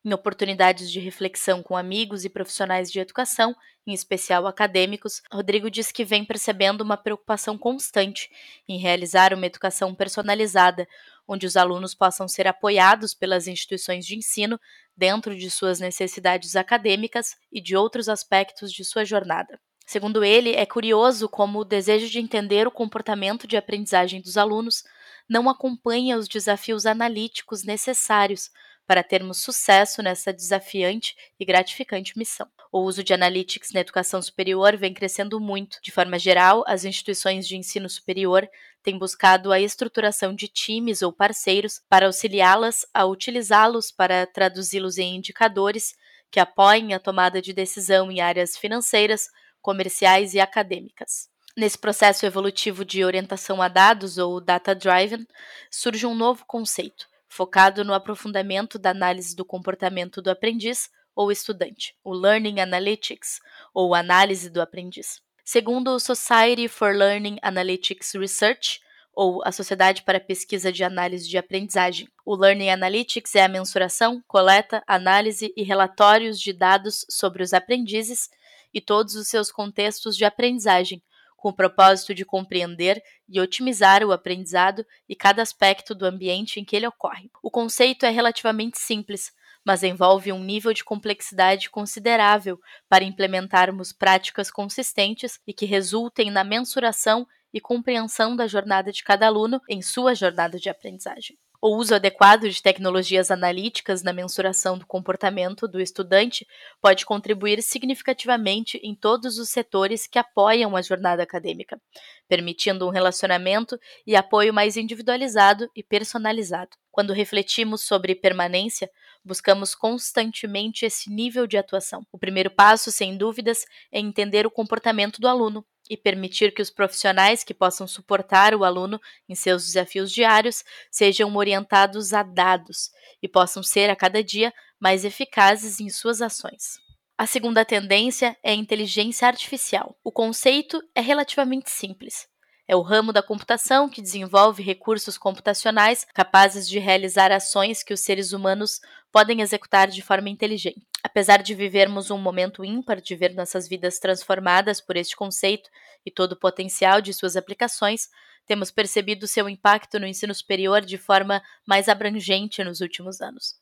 Em 0.03 0.13
oportunidades 0.13 0.91
de 0.91 0.99
reflexão 0.99 1.63
com 1.63 1.77
amigos 1.77 2.25
e 2.25 2.29
profissionais 2.29 2.91
de 2.91 2.99
educação, 2.99 3.55
em 3.87 3.93
especial 3.93 4.45
acadêmicos, 4.45 5.21
Rodrigo 5.31 5.71
diz 5.71 5.93
que 5.93 6.03
vem 6.03 6.25
percebendo 6.25 6.81
uma 6.81 6.97
preocupação 6.97 7.57
constante 7.57 8.29
em 8.67 8.77
realizar 8.77 9.33
uma 9.33 9.45
educação 9.45 9.95
personalizada, 9.95 10.85
onde 11.25 11.45
os 11.45 11.55
alunos 11.55 11.95
possam 11.95 12.27
ser 12.27 12.47
apoiados 12.47 13.13
pelas 13.13 13.47
instituições 13.47 14.05
de 14.05 14.17
ensino 14.17 14.59
dentro 14.95 15.37
de 15.37 15.49
suas 15.49 15.79
necessidades 15.79 16.57
acadêmicas 16.57 17.37
e 17.49 17.61
de 17.61 17.77
outros 17.77 18.09
aspectos 18.09 18.73
de 18.73 18.83
sua 18.83 19.05
jornada. 19.05 19.57
Segundo 19.93 20.23
ele, 20.23 20.55
é 20.55 20.65
curioso 20.65 21.29
como 21.29 21.59
o 21.59 21.63
desejo 21.63 22.09
de 22.09 22.17
entender 22.17 22.65
o 22.65 22.71
comportamento 22.71 23.45
de 23.45 23.55
aprendizagem 23.55 24.19
dos 24.19 24.37
alunos 24.37 24.83
não 25.29 25.47
acompanha 25.47 26.17
os 26.17 26.27
desafios 26.27 26.87
analíticos 26.87 27.63
necessários 27.63 28.49
para 28.87 29.03
termos 29.03 29.37
sucesso 29.37 30.01
nessa 30.01 30.33
desafiante 30.33 31.15
e 31.39 31.45
gratificante 31.45 32.17
missão. 32.17 32.47
O 32.71 32.79
uso 32.79 33.03
de 33.03 33.13
analytics 33.13 33.71
na 33.71 33.81
educação 33.81 34.19
superior 34.19 34.75
vem 34.75 34.95
crescendo 34.95 35.39
muito. 35.39 35.77
De 35.79 35.91
forma 35.91 36.17
geral, 36.17 36.63
as 36.65 36.85
instituições 36.85 37.47
de 37.47 37.55
ensino 37.55 37.87
superior 37.87 38.49
têm 38.81 38.97
buscado 38.97 39.51
a 39.51 39.59
estruturação 39.59 40.33
de 40.33 40.47
times 40.47 41.03
ou 41.03 41.13
parceiros 41.13 41.83
para 41.87 42.07
auxiliá-las 42.07 42.83
a 42.91 43.05
utilizá-los 43.05 43.91
para 43.91 44.25
traduzi-los 44.25 44.97
em 44.97 45.17
indicadores 45.17 45.93
que 46.31 46.39
apoiem 46.39 46.95
a 46.95 46.99
tomada 46.99 47.39
de 47.39 47.53
decisão 47.53 48.11
em 48.11 48.21
áreas 48.21 48.57
financeiras, 48.57 49.29
comerciais 49.63 50.35
e 50.35 50.39
acadêmicas. 50.39 51.29
Nesse 51.55 51.77
processo 51.77 52.25
evolutivo 52.25 52.83
de 52.83 53.05
orientação 53.05 53.61
a 53.61 53.67
dados, 53.67 54.17
ou 54.17 54.41
data-driven, 54.41 55.25
surge 55.71 56.05
um 56.05 56.13
novo 56.13 56.45
conceito, 56.45 57.07
focado 57.29 57.83
no 57.83 57.93
aprofundamento 57.93 58.77
da 58.77 58.89
análise 58.89 59.35
do 59.35 59.45
comportamento 59.45 60.21
do 60.21 60.29
aprendiz 60.29 60.91
ou 61.15 61.31
estudante, 61.31 61.95
o 62.03 62.13
Learning 62.13 62.59
Analytics, 62.59 63.39
ou 63.73 63.95
análise 63.95 64.49
do 64.49 64.61
aprendiz. 64.61 65.21
Segundo 65.45 65.91
o 65.91 65.99
Society 65.99 66.67
for 66.67 66.93
Learning 66.95 67.37
Analytics 67.41 68.13
Research, 68.13 68.81
ou 69.15 69.43
a 69.45 69.51
Sociedade 69.51 70.01
para 70.01 70.19
Pesquisa 70.19 70.71
de 70.71 70.83
Análise 70.83 71.29
de 71.29 71.37
Aprendizagem. 71.37 72.09
O 72.25 72.35
Learning 72.35 72.69
Analytics 72.69 73.35
é 73.35 73.43
a 73.43 73.47
mensuração, 73.47 74.23
coleta, 74.27 74.81
análise 74.87 75.53
e 75.55 75.61
relatórios 75.61 76.41
de 76.41 76.51
dados 76.51 77.05
sobre 77.09 77.43
os 77.43 77.53
aprendizes 77.53 78.29
e 78.73 78.81
todos 78.81 79.15
os 79.15 79.27
seus 79.27 79.51
contextos 79.51 80.15
de 80.15 80.25
aprendizagem, 80.25 81.01
com 81.37 81.49
o 81.49 81.53
propósito 81.53 82.13
de 82.13 82.23
compreender 82.23 83.03
e 83.27 83.39
otimizar 83.39 84.01
o 84.03 84.13
aprendizado 84.13 84.85
e 85.09 85.15
cada 85.15 85.41
aspecto 85.41 85.93
do 85.93 86.05
ambiente 86.05 86.59
em 86.59 86.63
que 86.63 86.73
ele 86.73 86.87
ocorre. 86.87 87.29
O 87.43 87.51
conceito 87.51 88.05
é 88.05 88.09
relativamente 88.09 88.79
simples, 88.79 89.29
mas 89.65 89.83
envolve 89.83 90.31
um 90.31 90.43
nível 90.43 90.73
de 90.73 90.83
complexidade 90.83 91.69
considerável 91.69 92.59
para 92.87 93.03
implementarmos 93.03 93.91
práticas 93.91 94.49
consistentes 94.49 95.37
e 95.45 95.53
que 95.53 95.65
resultem 95.65 96.31
na 96.31 96.43
mensuração 96.43 97.27
e 97.53 97.61
compreensão 97.61 98.35
da 98.35 98.47
jornada 98.47 98.91
de 98.91 99.03
cada 99.03 99.27
aluno 99.27 99.61
em 99.69 99.81
sua 99.81 100.15
jornada 100.15 100.57
de 100.57 100.69
aprendizagem. 100.69 101.37
O 101.65 101.77
uso 101.77 101.95
adequado 101.95 102.49
de 102.49 102.61
tecnologias 102.61 103.31
analíticas 103.31 104.03
na 104.03 104.11
mensuração 104.11 104.77
do 104.77 104.85
comportamento 104.85 105.65
do 105.65 105.79
estudante 105.79 106.45
pode 106.81 107.05
contribuir 107.05 107.63
significativamente 107.63 108.77
em 108.83 108.93
todos 108.93 109.37
os 109.37 109.47
setores 109.47 110.05
que 110.05 110.19
apoiam 110.19 110.75
a 110.75 110.81
jornada 110.81 111.23
acadêmica, 111.23 111.81
permitindo 112.27 112.85
um 112.85 112.89
relacionamento 112.89 113.79
e 114.05 114.13
apoio 114.13 114.53
mais 114.53 114.75
individualizado 114.75 115.69
e 115.73 115.81
personalizado. 115.81 116.71
Quando 116.91 117.13
refletimos 117.13 117.85
sobre 117.85 118.13
permanência, 118.13 118.89
buscamos 119.23 119.73
constantemente 119.73 120.85
esse 120.85 121.09
nível 121.09 121.47
de 121.47 121.57
atuação. 121.57 122.05
O 122.11 122.19
primeiro 122.19 122.51
passo, 122.51 122.91
sem 122.91 123.15
dúvidas, 123.15 123.63
é 123.89 124.01
entender 124.01 124.45
o 124.45 124.51
comportamento 124.51 125.21
do 125.21 125.29
aluno, 125.29 125.65
e 125.89 125.97
permitir 125.97 126.53
que 126.53 126.61
os 126.61 126.69
profissionais 126.69 127.43
que 127.43 127.53
possam 127.53 127.87
suportar 127.87 128.55
o 128.55 128.63
aluno 128.63 128.99
em 129.27 129.35
seus 129.35 129.65
desafios 129.65 130.11
diários 130.11 130.63
sejam 130.91 131.35
orientados 131.35 132.13
a 132.13 132.23
dados 132.23 132.91
e 133.21 133.27
possam 133.27 133.61
ser 133.61 133.89
a 133.89 133.95
cada 133.95 134.23
dia 134.23 134.53
mais 134.79 135.05
eficazes 135.05 135.79
em 135.79 135.89
suas 135.89 136.21
ações. 136.21 136.79
A 137.17 137.25
segunda 137.25 137.63
tendência 137.63 138.35
é 138.43 138.51
a 138.51 138.55
inteligência 138.55 139.27
artificial. 139.27 139.95
O 140.03 140.11
conceito 140.11 140.81
é 140.95 141.01
relativamente 141.01 141.69
simples. 141.69 142.27
É 142.67 142.75
o 142.75 142.81
ramo 142.81 143.13
da 143.13 143.21
computação 143.21 143.89
que 143.89 144.01
desenvolve 144.01 144.63
recursos 144.63 145.17
computacionais 145.17 146.05
capazes 146.13 146.67
de 146.67 146.79
realizar 146.79 147.31
ações 147.31 147.83
que 147.83 147.93
os 147.93 147.99
seres 147.99 148.31
humanos 148.31 148.79
podem 149.11 149.41
executar 149.41 149.89
de 149.89 150.01
forma 150.01 150.29
inteligente. 150.29 150.92
Apesar 151.03 151.43
de 151.43 151.53
vivermos 151.53 152.09
um 152.09 152.17
momento 152.17 152.63
ímpar 152.63 153.01
de 153.01 153.13
ver 153.13 153.35
nossas 153.35 153.67
vidas 153.67 153.99
transformadas 153.99 154.79
por 154.79 154.95
este 154.95 155.17
conceito 155.17 155.69
e 156.05 156.09
todo 156.09 156.31
o 156.31 156.39
potencial 156.39 157.01
de 157.01 157.13
suas 157.13 157.35
aplicações, 157.35 158.09
temos 158.45 158.71
percebido 158.71 159.27
seu 159.27 159.49
impacto 159.49 159.99
no 159.99 160.07
ensino 160.07 160.33
superior 160.33 160.81
de 160.81 160.97
forma 160.97 161.43
mais 161.67 161.89
abrangente 161.89 162.63
nos 162.63 162.79
últimos 162.79 163.21
anos. 163.21 163.61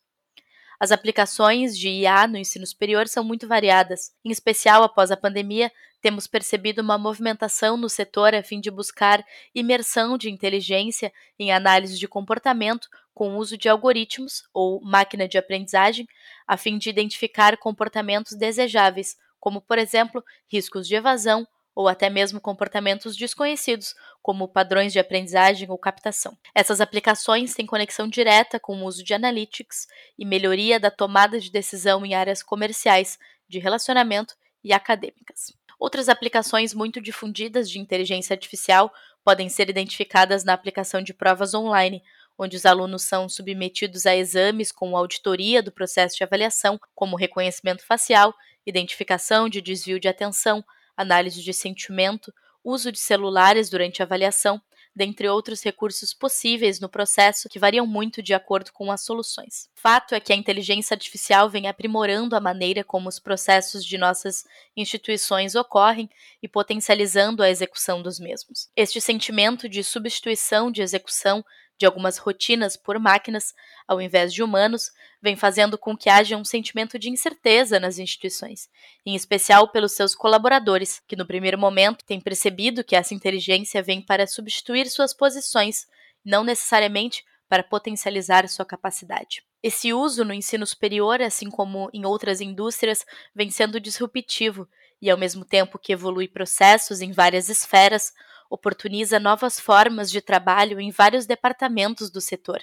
As 0.79 0.91
aplicações 0.91 1.77
de 1.77 1.89
IA 1.89 2.27
no 2.27 2.37
ensino 2.37 2.65
superior 2.65 3.07
são 3.07 3.23
muito 3.23 3.47
variadas. 3.47 4.11
Em 4.25 4.31
especial 4.31 4.83
após 4.83 5.11
a 5.11 5.17
pandemia, 5.17 5.71
temos 6.01 6.25
percebido 6.25 6.81
uma 6.81 6.97
movimentação 6.97 7.77
no 7.77 7.87
setor 7.87 8.33
a 8.33 8.41
fim 8.41 8.59
de 8.59 8.71
buscar 8.71 9.23
imersão 9.53 10.17
de 10.17 10.29
inteligência 10.29 11.13
em 11.37 11.51
análise 11.51 11.99
de 11.99 12.07
comportamento 12.07 12.89
com 13.13 13.35
o 13.35 13.37
uso 13.37 13.57
de 13.57 13.69
algoritmos 13.69 14.43
ou 14.53 14.81
máquina 14.81 15.27
de 15.27 15.37
aprendizagem, 15.37 16.07
a 16.47 16.57
fim 16.57 16.77
de 16.77 16.89
identificar 16.89 17.57
comportamentos 17.57 18.37
desejáveis, 18.37 19.17
como, 19.39 19.61
por 19.61 19.77
exemplo, 19.77 20.23
riscos 20.47 20.87
de 20.87 20.95
evasão 20.95 21.47
ou 21.73 21.87
até 21.87 22.09
mesmo 22.09 22.39
comportamentos 22.39 23.15
desconhecidos, 23.15 23.95
como 24.21 24.47
padrões 24.47 24.91
de 24.91 24.99
aprendizagem 24.99 25.69
ou 25.69 25.77
captação. 25.77 26.37
Essas 26.53 26.81
aplicações 26.81 27.53
têm 27.53 27.65
conexão 27.65 28.07
direta 28.07 28.59
com 28.59 28.77
o 28.77 28.85
uso 28.85 29.03
de 29.03 29.13
analytics 29.13 29.87
e 30.17 30.25
melhoria 30.25 30.79
da 30.79 30.91
tomada 30.91 31.39
de 31.39 31.49
decisão 31.49 32.05
em 32.05 32.13
áreas 32.13 32.43
comerciais, 32.43 33.17
de 33.47 33.57
relacionamento 33.57 34.35
e 34.63 34.73
acadêmicas. 34.73 35.53
Outras 35.79 36.09
aplicações 36.09 36.73
muito 36.73 37.01
difundidas 37.01 37.69
de 37.69 37.79
inteligência 37.79 38.33
artificial 38.33 38.93
podem 39.23 39.49
ser 39.49 39.69
identificadas 39.69 40.43
na 40.43 40.53
aplicação 40.53 41.01
de 41.01 41.13
provas 41.13 41.53
online, 41.53 42.03
onde 42.41 42.57
os 42.57 42.65
alunos 42.65 43.03
são 43.03 43.29
submetidos 43.29 44.07
a 44.07 44.15
exames 44.15 44.71
com 44.71 44.97
auditoria 44.97 45.61
do 45.61 45.71
processo 45.71 46.17
de 46.17 46.23
avaliação, 46.23 46.79
como 46.95 47.15
reconhecimento 47.15 47.85
facial, 47.85 48.33
identificação 48.65 49.47
de 49.47 49.61
desvio 49.61 49.99
de 49.99 50.07
atenção, 50.07 50.65
análise 50.97 51.43
de 51.43 51.53
sentimento, 51.53 52.33
uso 52.63 52.91
de 52.91 52.99
celulares 52.99 53.69
durante 53.69 54.01
a 54.01 54.05
avaliação, 54.05 54.59
dentre 54.93 55.29
outros 55.29 55.63
recursos 55.63 56.13
possíveis 56.13 56.79
no 56.79 56.89
processo 56.89 57.47
que 57.47 57.59
variam 57.59 57.85
muito 57.85 58.21
de 58.21 58.33
acordo 58.33 58.73
com 58.73 58.91
as 58.91 59.05
soluções. 59.05 59.69
Fato 59.73 60.13
é 60.13 60.19
que 60.19 60.33
a 60.33 60.35
inteligência 60.35 60.95
artificial 60.95 61.49
vem 61.49 61.67
aprimorando 61.67 62.35
a 62.35 62.41
maneira 62.41 62.83
como 62.83 63.07
os 63.07 63.19
processos 63.19 63.85
de 63.85 63.97
nossas 63.97 64.43
instituições 64.75 65.55
ocorrem 65.55 66.09
e 66.41 66.47
potencializando 66.47 67.41
a 67.41 67.49
execução 67.49 68.01
dos 68.01 68.19
mesmos. 68.19 68.67
Este 68.75 68.99
sentimento 68.99 69.69
de 69.69 69.83
substituição 69.83 70.71
de 70.71 70.81
execução 70.81 71.43
de 71.81 71.85
algumas 71.87 72.19
rotinas 72.19 72.77
por 72.77 72.99
máquinas, 72.99 73.55
ao 73.87 73.99
invés 73.99 74.31
de 74.31 74.43
humanos, 74.43 74.91
vem 75.19 75.35
fazendo 75.35 75.79
com 75.79 75.97
que 75.97 76.11
haja 76.11 76.37
um 76.37 76.45
sentimento 76.45 76.99
de 76.99 77.09
incerteza 77.09 77.79
nas 77.79 77.97
instituições, 77.97 78.69
em 79.03 79.15
especial 79.15 79.67
pelos 79.69 79.93
seus 79.93 80.13
colaboradores, 80.13 81.01
que 81.07 81.15
no 81.15 81.25
primeiro 81.25 81.57
momento 81.57 82.05
têm 82.05 82.21
percebido 82.21 82.83
que 82.83 82.95
essa 82.95 83.15
inteligência 83.15 83.81
vem 83.81 83.99
para 83.99 84.27
substituir 84.27 84.91
suas 84.91 85.11
posições, 85.11 85.87
não 86.23 86.43
necessariamente 86.43 87.25
para 87.49 87.63
potencializar 87.63 88.47
sua 88.47 88.63
capacidade. 88.63 89.43
Esse 89.63 89.91
uso 89.91 90.23
no 90.23 90.35
ensino 90.35 90.67
superior, 90.67 91.19
assim 91.19 91.49
como 91.49 91.89
em 91.91 92.05
outras 92.05 92.41
indústrias, 92.41 93.03
vem 93.33 93.49
sendo 93.49 93.79
disruptivo 93.79 94.69
e, 95.01 95.09
ao 95.09 95.17
mesmo 95.17 95.43
tempo 95.43 95.79
que 95.79 95.93
evolui 95.93 96.27
processos 96.27 97.01
em 97.01 97.11
várias 97.11 97.49
esferas, 97.49 98.13
oportuniza 98.51 99.17
novas 99.17 99.59
formas 99.59 100.11
de 100.11 100.19
trabalho 100.19 100.79
em 100.79 100.91
vários 100.91 101.25
departamentos 101.25 102.11
do 102.11 102.19
setor, 102.19 102.61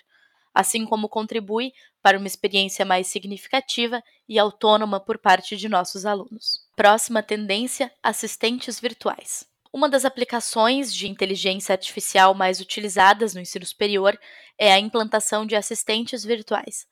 assim 0.55 0.85
como 0.85 1.09
contribui 1.09 1.72
para 2.03 2.18
uma 2.18 2.27
experiência 2.27 2.85
mais 2.85 3.07
significativa 3.07 4.03
e 4.29 4.38
autônoma 4.38 5.01
por 5.01 5.16
parte 5.16 5.57
de 5.57 5.68
nossos 5.68 6.05
alunos. 6.05 6.61
Próxima 6.77 7.22
tendência: 7.22 7.90
assistentes 8.03 8.79
virtuais. 8.79 9.46
Uma 9.72 9.88
das 9.88 10.05
aplicações 10.05 10.94
de 10.94 11.09
inteligência 11.09 11.72
artificial 11.72 12.35
mais 12.35 12.61
utilizadas 12.61 13.35
no 13.35 13.40
ensino 13.40 13.64
superior 13.64 14.18
é 14.59 14.72
a 14.72 14.79
implantação 14.79 15.46
de 15.46 15.57
assistentes 15.57 16.22
virtuais. 16.22 16.87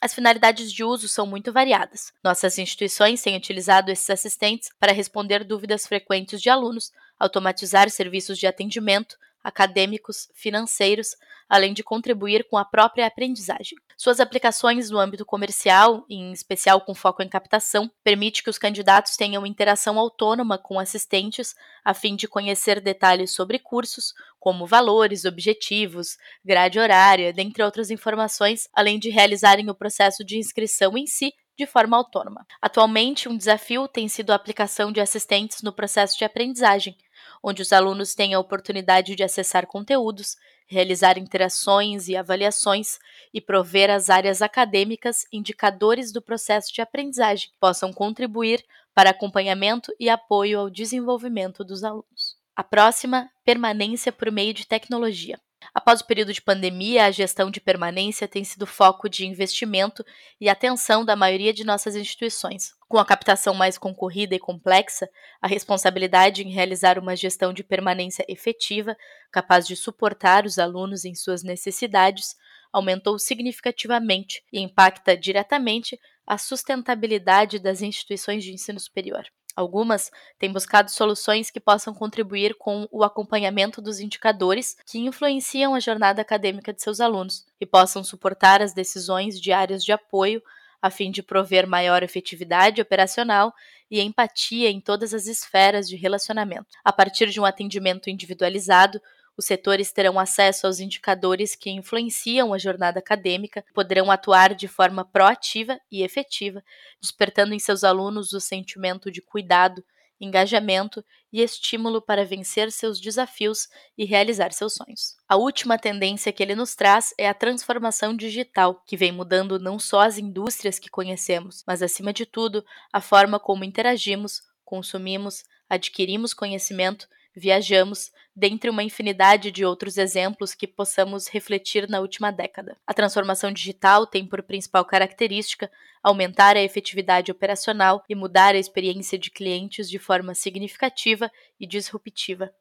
As 0.00 0.14
finalidades 0.14 0.72
de 0.72 0.84
uso 0.84 1.08
são 1.08 1.26
muito 1.26 1.52
variadas. 1.52 2.12
Nossas 2.22 2.56
instituições 2.56 3.20
têm 3.20 3.36
utilizado 3.36 3.90
esses 3.90 4.08
assistentes 4.08 4.70
para 4.78 4.92
responder 4.92 5.44
dúvidas 5.44 5.86
frequentes 5.86 6.40
de 6.40 6.48
alunos, 6.48 6.92
automatizar 7.18 7.90
serviços 7.90 8.38
de 8.38 8.46
atendimento, 8.46 9.16
acadêmicos, 9.42 10.28
financeiros, 10.34 11.16
além 11.48 11.72
de 11.72 11.82
contribuir 11.82 12.46
com 12.48 12.58
a 12.58 12.64
própria 12.64 13.06
aprendizagem. 13.06 13.78
Suas 13.96 14.20
aplicações 14.20 14.90
no 14.90 14.98
âmbito 14.98 15.24
comercial, 15.24 16.04
em 16.08 16.30
especial 16.30 16.80
com 16.82 16.94
foco 16.94 17.22
em 17.22 17.28
captação, 17.28 17.90
permite 18.04 18.42
que 18.42 18.50
os 18.50 18.58
candidatos 18.58 19.16
tenham 19.16 19.46
interação 19.46 19.98
autônoma 19.98 20.58
com 20.58 20.78
assistentes 20.78 21.54
a 21.84 21.94
fim 21.94 22.14
de 22.14 22.28
conhecer 22.28 22.80
detalhes 22.80 23.32
sobre 23.32 23.58
cursos, 23.58 24.12
como 24.38 24.66
valores, 24.66 25.24
objetivos, 25.24 26.16
grade 26.44 26.78
horária, 26.78 27.32
dentre 27.32 27.62
outras 27.62 27.90
informações, 27.90 28.68
além 28.72 28.98
de 28.98 29.08
realizarem 29.08 29.68
o 29.68 29.74
processo 29.74 30.24
de 30.24 30.38
inscrição 30.38 30.96
em 30.96 31.06
si 31.06 31.32
de 31.56 31.66
forma 31.66 31.96
autônoma. 31.96 32.46
Atualmente, 32.62 33.28
um 33.28 33.36
desafio 33.36 33.88
tem 33.88 34.06
sido 34.06 34.30
a 34.30 34.36
aplicação 34.36 34.92
de 34.92 35.00
assistentes 35.00 35.60
no 35.60 35.72
processo 35.72 36.16
de 36.16 36.24
aprendizagem, 36.24 36.96
onde 37.42 37.62
os 37.62 37.72
alunos 37.72 38.14
têm 38.14 38.34
a 38.34 38.40
oportunidade 38.40 39.14
de 39.14 39.22
acessar 39.22 39.66
conteúdos, 39.66 40.36
realizar 40.66 41.16
interações 41.16 42.08
e 42.08 42.16
avaliações 42.16 42.98
e 43.32 43.40
prover 43.40 43.90
às 43.90 44.10
áreas 44.10 44.42
acadêmicas 44.42 45.26
indicadores 45.32 46.12
do 46.12 46.20
processo 46.20 46.72
de 46.72 46.82
aprendizagem 46.82 47.48
que 47.48 47.58
possam 47.58 47.92
contribuir 47.92 48.64
para 48.94 49.10
acompanhamento 49.10 49.92
e 49.98 50.10
apoio 50.10 50.60
ao 50.60 50.70
desenvolvimento 50.70 51.64
dos 51.64 51.84
alunos. 51.84 52.36
A 52.54 52.64
próxima, 52.64 53.30
permanência 53.44 54.12
por 54.12 54.30
meio 54.30 54.52
de 54.52 54.66
tecnologia. 54.66 55.40
Após 55.78 56.00
o 56.00 56.06
período 56.06 56.32
de 56.32 56.42
pandemia, 56.42 57.04
a 57.04 57.10
gestão 57.12 57.52
de 57.52 57.60
permanência 57.60 58.26
tem 58.26 58.42
sido 58.42 58.66
foco 58.66 59.08
de 59.08 59.24
investimento 59.24 60.04
e 60.40 60.48
atenção 60.48 61.04
da 61.04 61.14
maioria 61.14 61.52
de 61.52 61.62
nossas 61.62 61.94
instituições. 61.94 62.74
Com 62.88 62.98
a 62.98 63.04
captação 63.04 63.54
mais 63.54 63.78
concorrida 63.78 64.34
e 64.34 64.40
complexa, 64.40 65.08
a 65.40 65.46
responsabilidade 65.46 66.42
em 66.42 66.50
realizar 66.50 66.98
uma 66.98 67.14
gestão 67.14 67.52
de 67.52 67.62
permanência 67.62 68.24
efetiva, 68.28 68.96
capaz 69.30 69.68
de 69.68 69.76
suportar 69.76 70.44
os 70.46 70.58
alunos 70.58 71.04
em 71.04 71.14
suas 71.14 71.44
necessidades, 71.44 72.34
aumentou 72.72 73.16
significativamente 73.16 74.42
e 74.52 74.58
impacta 74.58 75.16
diretamente 75.16 75.96
a 76.26 76.36
sustentabilidade 76.36 77.60
das 77.60 77.82
instituições 77.82 78.42
de 78.42 78.52
ensino 78.52 78.80
superior. 78.80 79.24
Algumas 79.58 80.12
têm 80.38 80.52
buscado 80.52 80.88
soluções 80.88 81.50
que 81.50 81.58
possam 81.58 81.92
contribuir 81.92 82.54
com 82.54 82.86
o 82.92 83.02
acompanhamento 83.02 83.82
dos 83.82 83.98
indicadores 83.98 84.76
que 84.86 85.00
influenciam 85.00 85.74
a 85.74 85.80
jornada 85.80 86.22
acadêmica 86.22 86.72
de 86.72 86.80
seus 86.80 87.00
alunos 87.00 87.44
e 87.60 87.66
possam 87.66 88.04
suportar 88.04 88.62
as 88.62 88.72
decisões 88.72 89.40
de 89.40 89.50
áreas 89.50 89.84
de 89.84 89.90
apoio 89.90 90.40
a 90.80 90.90
fim 90.90 91.10
de 91.10 91.24
prover 91.24 91.66
maior 91.66 92.04
efetividade 92.04 92.80
operacional 92.80 93.52
e 93.90 94.00
empatia 94.00 94.70
em 94.70 94.80
todas 94.80 95.12
as 95.12 95.26
esferas 95.26 95.88
de 95.88 95.96
relacionamento. 95.96 96.68
A 96.84 96.92
partir 96.92 97.28
de 97.28 97.40
um 97.40 97.44
atendimento 97.44 98.08
individualizado, 98.08 99.02
os 99.38 99.44
setores 99.44 99.92
terão 99.92 100.18
acesso 100.18 100.66
aos 100.66 100.80
indicadores 100.80 101.54
que 101.54 101.70
influenciam 101.70 102.52
a 102.52 102.58
jornada 102.58 102.98
acadêmica, 102.98 103.64
poderão 103.72 104.10
atuar 104.10 104.52
de 104.52 104.66
forma 104.66 105.04
proativa 105.04 105.78
e 105.92 106.02
efetiva, 106.02 106.60
despertando 107.00 107.54
em 107.54 107.58
seus 107.60 107.84
alunos 107.84 108.32
o 108.32 108.40
sentimento 108.40 109.12
de 109.12 109.22
cuidado, 109.22 109.84
engajamento 110.20 111.04
e 111.32 111.40
estímulo 111.40 112.02
para 112.02 112.24
vencer 112.24 112.72
seus 112.72 113.00
desafios 113.00 113.68
e 113.96 114.04
realizar 114.04 114.52
seus 114.52 114.74
sonhos. 114.74 115.14
A 115.28 115.36
última 115.36 115.78
tendência 115.78 116.32
que 116.32 116.42
ele 116.42 116.56
nos 116.56 116.74
traz 116.74 117.14
é 117.16 117.28
a 117.28 117.34
transformação 117.34 118.16
digital, 118.16 118.82
que 118.84 118.96
vem 118.96 119.12
mudando 119.12 119.60
não 119.60 119.78
só 119.78 120.00
as 120.00 120.18
indústrias 120.18 120.80
que 120.80 120.90
conhecemos, 120.90 121.62
mas 121.64 121.80
acima 121.80 122.12
de 122.12 122.26
tudo, 122.26 122.64
a 122.92 123.00
forma 123.00 123.38
como 123.38 123.62
interagimos, 123.62 124.42
consumimos, 124.64 125.44
adquirimos 125.68 126.34
conhecimento 126.34 127.06
viajamos, 127.34 128.10
dentre 128.34 128.70
uma 128.70 128.82
infinidade 128.82 129.50
de 129.50 129.64
outros 129.64 129.96
exemplos 129.98 130.54
que 130.54 130.66
possamos 130.66 131.28
refletir 131.28 131.88
na 131.88 132.00
última 132.00 132.30
década. 132.30 132.76
A 132.86 132.94
transformação 132.94 133.52
digital 133.52 134.06
tem 134.06 134.26
por 134.26 134.42
principal 134.42 134.84
característica 134.84 135.70
aumentar 136.02 136.56
a 136.56 136.62
efetividade 136.62 137.30
operacional 137.30 138.02
e 138.08 138.14
mudar 138.14 138.54
a 138.54 138.58
experiência 138.58 139.18
de 139.18 139.30
clientes 139.30 139.90
de 139.90 139.98
forma 139.98 140.34
significativa 140.34 141.30
e 141.58 141.66
disruptiva. 141.66 142.52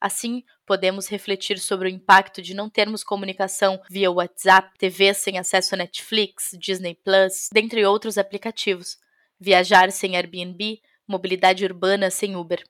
Assim, 0.00 0.44
podemos 0.64 1.08
refletir 1.08 1.58
sobre 1.58 1.88
o 1.88 1.90
impacto 1.90 2.40
de 2.40 2.54
não 2.54 2.70
termos 2.70 3.02
comunicação 3.02 3.80
via 3.90 4.10
WhatsApp, 4.10 4.78
TV 4.78 5.12
sem 5.12 5.38
acesso 5.38 5.74
a 5.74 5.78
Netflix, 5.78 6.56
Disney 6.58 6.94
Plus, 6.94 7.48
dentre 7.52 7.84
outros 7.84 8.16
aplicativos, 8.16 8.96
viajar 9.40 9.90
sem 9.90 10.16
Airbnb, 10.16 10.80
mobilidade 11.06 11.64
urbana 11.64 12.10
sem 12.10 12.36
Uber 12.36 12.62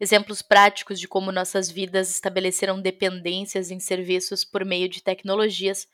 exemplos 0.00 0.42
práticos 0.42 0.98
de 0.98 1.06
como 1.06 1.32
nossas 1.32 1.70
vidas 1.70 2.10
estabeleceram 2.10 2.80
dependências 2.80 3.70
em 3.70 3.78
serviços 3.78 4.44
por 4.44 4.64
meio 4.64 4.88
de 4.88 5.02
tecnologias 5.02 5.86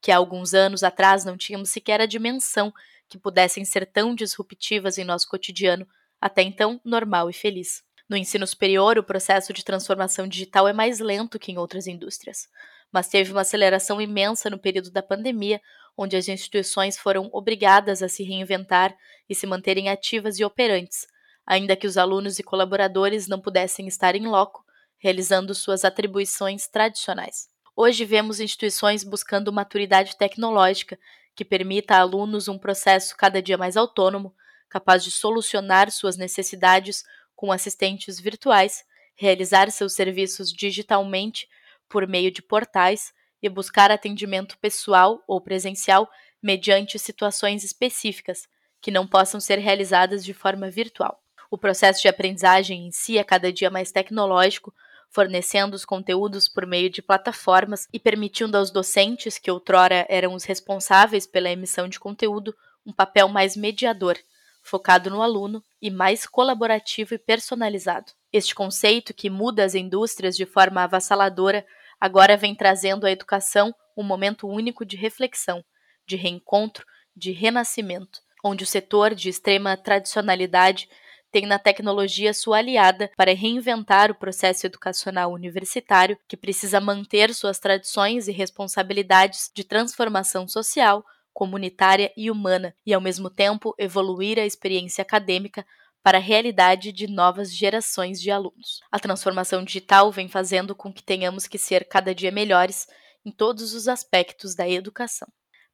que 0.00 0.12
há 0.12 0.16
alguns 0.16 0.54
anos 0.54 0.82
atrás 0.82 1.24
não 1.24 1.36
tínhamos 1.36 1.70
sequer 1.70 2.00
a 2.00 2.06
dimensão 2.06 2.72
que 3.08 3.18
pudessem 3.18 3.64
ser 3.64 3.86
tão 3.86 4.14
disruptivas 4.14 4.98
em 4.98 5.04
nosso 5.04 5.28
cotidiano, 5.28 5.86
até 6.20 6.42
então 6.42 6.80
normal 6.84 7.30
e 7.30 7.32
feliz. 7.32 7.82
No 8.08 8.16
ensino 8.16 8.46
superior, 8.46 8.98
o 8.98 9.02
processo 9.02 9.52
de 9.52 9.64
transformação 9.64 10.26
digital 10.26 10.68
é 10.68 10.72
mais 10.72 10.98
lento 10.98 11.38
que 11.38 11.52
em 11.52 11.58
outras 11.58 11.86
indústrias, 11.86 12.48
mas 12.92 13.08
teve 13.08 13.32
uma 13.32 13.42
aceleração 13.42 14.00
imensa 14.00 14.48
no 14.48 14.58
período 14.58 14.90
da 14.90 15.02
pandemia, 15.02 15.60
onde 15.96 16.16
as 16.16 16.28
instituições 16.28 16.96
foram 16.96 17.28
obrigadas 17.32 18.02
a 18.02 18.08
se 18.08 18.22
reinventar 18.22 18.96
e 19.28 19.34
se 19.34 19.46
manterem 19.46 19.88
ativas 19.88 20.38
e 20.38 20.44
operantes, 20.44 21.06
ainda 21.48 21.74
que 21.74 21.86
os 21.86 21.96
alunos 21.96 22.38
e 22.38 22.42
colaboradores 22.42 23.26
não 23.26 23.40
pudessem 23.40 23.88
estar 23.88 24.14
em 24.14 24.26
loco, 24.26 24.62
realizando 24.98 25.54
suas 25.54 25.82
atribuições 25.82 26.68
tradicionais. 26.68 27.48
Hoje 27.74 28.04
vemos 28.04 28.38
instituições 28.38 29.02
buscando 29.02 29.50
maturidade 29.50 30.14
tecnológica 30.18 30.98
que 31.34 31.46
permita 31.46 31.94
a 31.94 32.00
alunos 32.00 32.48
um 32.48 32.58
processo 32.58 33.16
cada 33.16 33.40
dia 33.40 33.56
mais 33.56 33.78
autônomo, 33.78 34.34
capaz 34.68 35.02
de 35.02 35.10
solucionar 35.10 35.90
suas 35.90 36.18
necessidades 36.18 37.02
com 37.34 37.50
assistentes 37.50 38.20
virtuais, 38.20 38.84
realizar 39.16 39.70
seus 39.70 39.94
serviços 39.94 40.52
digitalmente 40.52 41.48
por 41.88 42.06
meio 42.06 42.30
de 42.30 42.42
portais 42.42 43.10
e 43.40 43.48
buscar 43.48 43.90
atendimento 43.90 44.58
pessoal 44.58 45.22
ou 45.26 45.40
presencial 45.40 46.10
mediante 46.42 46.98
situações 46.98 47.64
específicas 47.64 48.46
que 48.82 48.90
não 48.90 49.06
possam 49.06 49.40
ser 49.40 49.58
realizadas 49.58 50.22
de 50.22 50.34
forma 50.34 50.70
virtual. 50.70 51.18
O 51.50 51.56
processo 51.56 52.02
de 52.02 52.08
aprendizagem 52.08 52.86
em 52.86 52.90
si 52.90 53.16
é 53.16 53.24
cada 53.24 53.52
dia 53.52 53.70
mais 53.70 53.90
tecnológico, 53.90 54.72
fornecendo 55.10 55.74
os 55.74 55.84
conteúdos 55.84 56.46
por 56.46 56.66
meio 56.66 56.90
de 56.90 57.00
plataformas 57.00 57.88
e 57.92 57.98
permitindo 57.98 58.58
aos 58.58 58.70
docentes, 58.70 59.38
que 59.38 59.50
outrora 59.50 60.06
eram 60.08 60.34
os 60.34 60.44
responsáveis 60.44 61.26
pela 61.26 61.48
emissão 61.48 61.88
de 61.88 61.98
conteúdo, 61.98 62.54
um 62.84 62.92
papel 62.92 63.28
mais 63.28 63.56
mediador, 63.56 64.18
focado 64.62 65.08
no 65.08 65.22
aluno 65.22 65.64
e 65.80 65.90
mais 65.90 66.26
colaborativo 66.26 67.14
e 67.14 67.18
personalizado. 67.18 68.12
Este 68.30 68.54
conceito, 68.54 69.14
que 69.14 69.30
muda 69.30 69.64
as 69.64 69.74
indústrias 69.74 70.36
de 70.36 70.44
forma 70.44 70.82
avassaladora, 70.82 71.64
agora 71.98 72.36
vem 72.36 72.54
trazendo 72.54 73.06
à 73.06 73.10
educação 73.10 73.74
um 73.96 74.02
momento 74.02 74.46
único 74.46 74.84
de 74.84 74.96
reflexão, 74.96 75.64
de 76.06 76.16
reencontro, 76.16 76.84
de 77.16 77.32
renascimento, 77.32 78.20
onde 78.44 78.64
o 78.64 78.66
setor 78.66 79.14
de 79.14 79.30
extrema 79.30 79.76
tradicionalidade 79.76 80.88
tem 81.30 81.46
na 81.46 81.58
tecnologia 81.58 82.32
sua 82.32 82.58
aliada 82.58 83.10
para 83.16 83.34
reinventar 83.34 84.10
o 84.10 84.14
processo 84.14 84.66
educacional 84.66 85.32
universitário, 85.32 86.18
que 86.26 86.36
precisa 86.36 86.80
manter 86.80 87.34
suas 87.34 87.58
tradições 87.58 88.28
e 88.28 88.32
responsabilidades 88.32 89.50
de 89.54 89.64
transformação 89.64 90.48
social, 90.48 91.04
comunitária 91.32 92.12
e 92.16 92.30
humana, 92.30 92.74
e 92.84 92.92
ao 92.92 93.00
mesmo 93.00 93.30
tempo 93.30 93.74
evoluir 93.78 94.38
a 94.38 94.46
experiência 94.46 95.02
acadêmica 95.02 95.64
para 96.02 96.18
a 96.18 96.20
realidade 96.20 96.90
de 96.92 97.06
novas 97.06 97.54
gerações 97.54 98.20
de 98.20 98.30
alunos. 98.30 98.80
A 98.90 98.98
transformação 98.98 99.62
digital 99.62 100.10
vem 100.10 100.28
fazendo 100.28 100.74
com 100.74 100.92
que 100.92 101.02
tenhamos 101.02 101.46
que 101.46 101.58
ser 101.58 101.86
cada 101.86 102.14
dia 102.14 102.30
melhores 102.30 102.86
em 103.24 103.30
todos 103.30 103.74
os 103.74 103.88
aspectos 103.88 104.54
da 104.54 104.68
educação. 104.68 105.28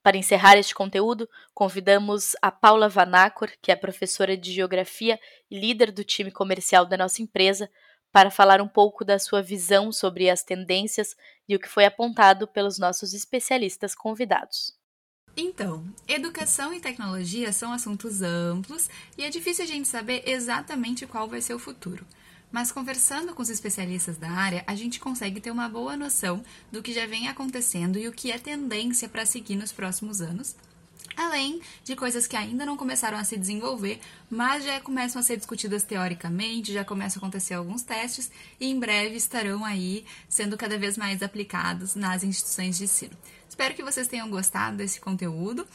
Para 0.04 0.18
encerrar 0.18 0.58
este 0.58 0.74
conteúdo, 0.74 1.26
convidamos 1.54 2.36
a 2.42 2.50
Paula 2.50 2.90
Vanacor, 2.90 3.50
que 3.62 3.72
é 3.72 3.74
professora 3.74 4.36
de 4.36 4.52
Geografia 4.52 5.18
e 5.50 5.58
líder 5.58 5.90
do 5.90 6.04
time 6.04 6.30
comercial 6.30 6.84
da 6.84 6.98
nossa 6.98 7.22
empresa, 7.22 7.70
para 8.12 8.30
falar 8.30 8.60
um 8.60 8.68
pouco 8.68 9.02
da 9.02 9.18
sua 9.18 9.40
visão 9.40 9.90
sobre 9.90 10.28
as 10.28 10.42
tendências 10.42 11.16
e 11.48 11.56
o 11.56 11.58
que 11.58 11.66
foi 11.66 11.86
apontado 11.86 12.46
pelos 12.46 12.78
nossos 12.78 13.14
especialistas 13.14 13.94
convidados. 13.94 14.78
Então, 15.34 15.82
educação 16.06 16.74
e 16.74 16.80
tecnologia 16.80 17.50
são 17.50 17.72
assuntos 17.72 18.20
amplos 18.20 18.90
e 19.16 19.24
é 19.24 19.30
difícil 19.30 19.64
a 19.64 19.66
gente 19.66 19.88
saber 19.88 20.22
exatamente 20.26 21.06
qual 21.06 21.26
vai 21.26 21.40
ser 21.40 21.54
o 21.54 21.58
futuro 21.58 22.06
mas 22.54 22.70
conversando 22.70 23.34
com 23.34 23.42
os 23.42 23.50
especialistas 23.50 24.16
da 24.16 24.30
área, 24.30 24.62
a 24.68 24.76
gente 24.76 25.00
consegue 25.00 25.40
ter 25.40 25.50
uma 25.50 25.68
boa 25.68 25.96
noção 25.96 26.40
do 26.70 26.84
que 26.84 26.92
já 26.92 27.04
vem 27.04 27.26
acontecendo 27.26 27.98
e 27.98 28.06
o 28.06 28.12
que 28.12 28.30
é 28.30 28.38
tendência 28.38 29.08
para 29.08 29.26
seguir 29.26 29.56
nos 29.56 29.72
próximos 29.72 30.20
anos. 30.20 30.54
Além 31.16 31.60
de 31.82 31.96
coisas 31.96 32.28
que 32.28 32.36
ainda 32.36 32.64
não 32.64 32.76
começaram 32.76 33.18
a 33.18 33.24
se 33.24 33.36
desenvolver, 33.36 33.98
mas 34.30 34.62
já 34.62 34.80
começam 34.80 35.18
a 35.18 35.22
ser 35.24 35.36
discutidas 35.36 35.82
teoricamente, 35.82 36.72
já 36.72 36.84
começam 36.84 37.18
a 37.18 37.26
acontecer 37.26 37.54
alguns 37.54 37.82
testes 37.82 38.30
e 38.60 38.66
em 38.66 38.78
breve 38.78 39.16
estarão 39.16 39.64
aí 39.64 40.04
sendo 40.28 40.56
cada 40.56 40.78
vez 40.78 40.96
mais 40.96 41.24
aplicados 41.24 41.96
nas 41.96 42.22
instituições 42.22 42.78
de 42.78 42.84
ensino. 42.84 43.16
Espero 43.48 43.74
que 43.74 43.82
vocês 43.82 44.06
tenham 44.06 44.30
gostado 44.30 44.76
desse 44.76 45.00
conteúdo. 45.00 45.66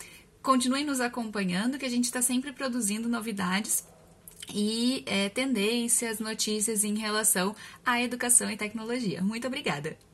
Continuem 0.42 0.86
nos 0.86 1.02
acompanhando, 1.02 1.78
que 1.78 1.86
a 1.86 1.90
gente 1.90 2.06
está 2.06 2.22
sempre 2.22 2.54
produzindo 2.54 3.10
novidades 3.10 3.84
e 4.54 5.04
é, 5.06 5.30
tendências, 5.30 6.20
notícias 6.20 6.84
em 6.84 6.98
relação 6.98 7.56
à 7.86 8.02
educação 8.02 8.50
e 8.50 8.58
tecnologia. 8.58 9.22
Muito 9.22 9.48
obrigada! 9.48 10.09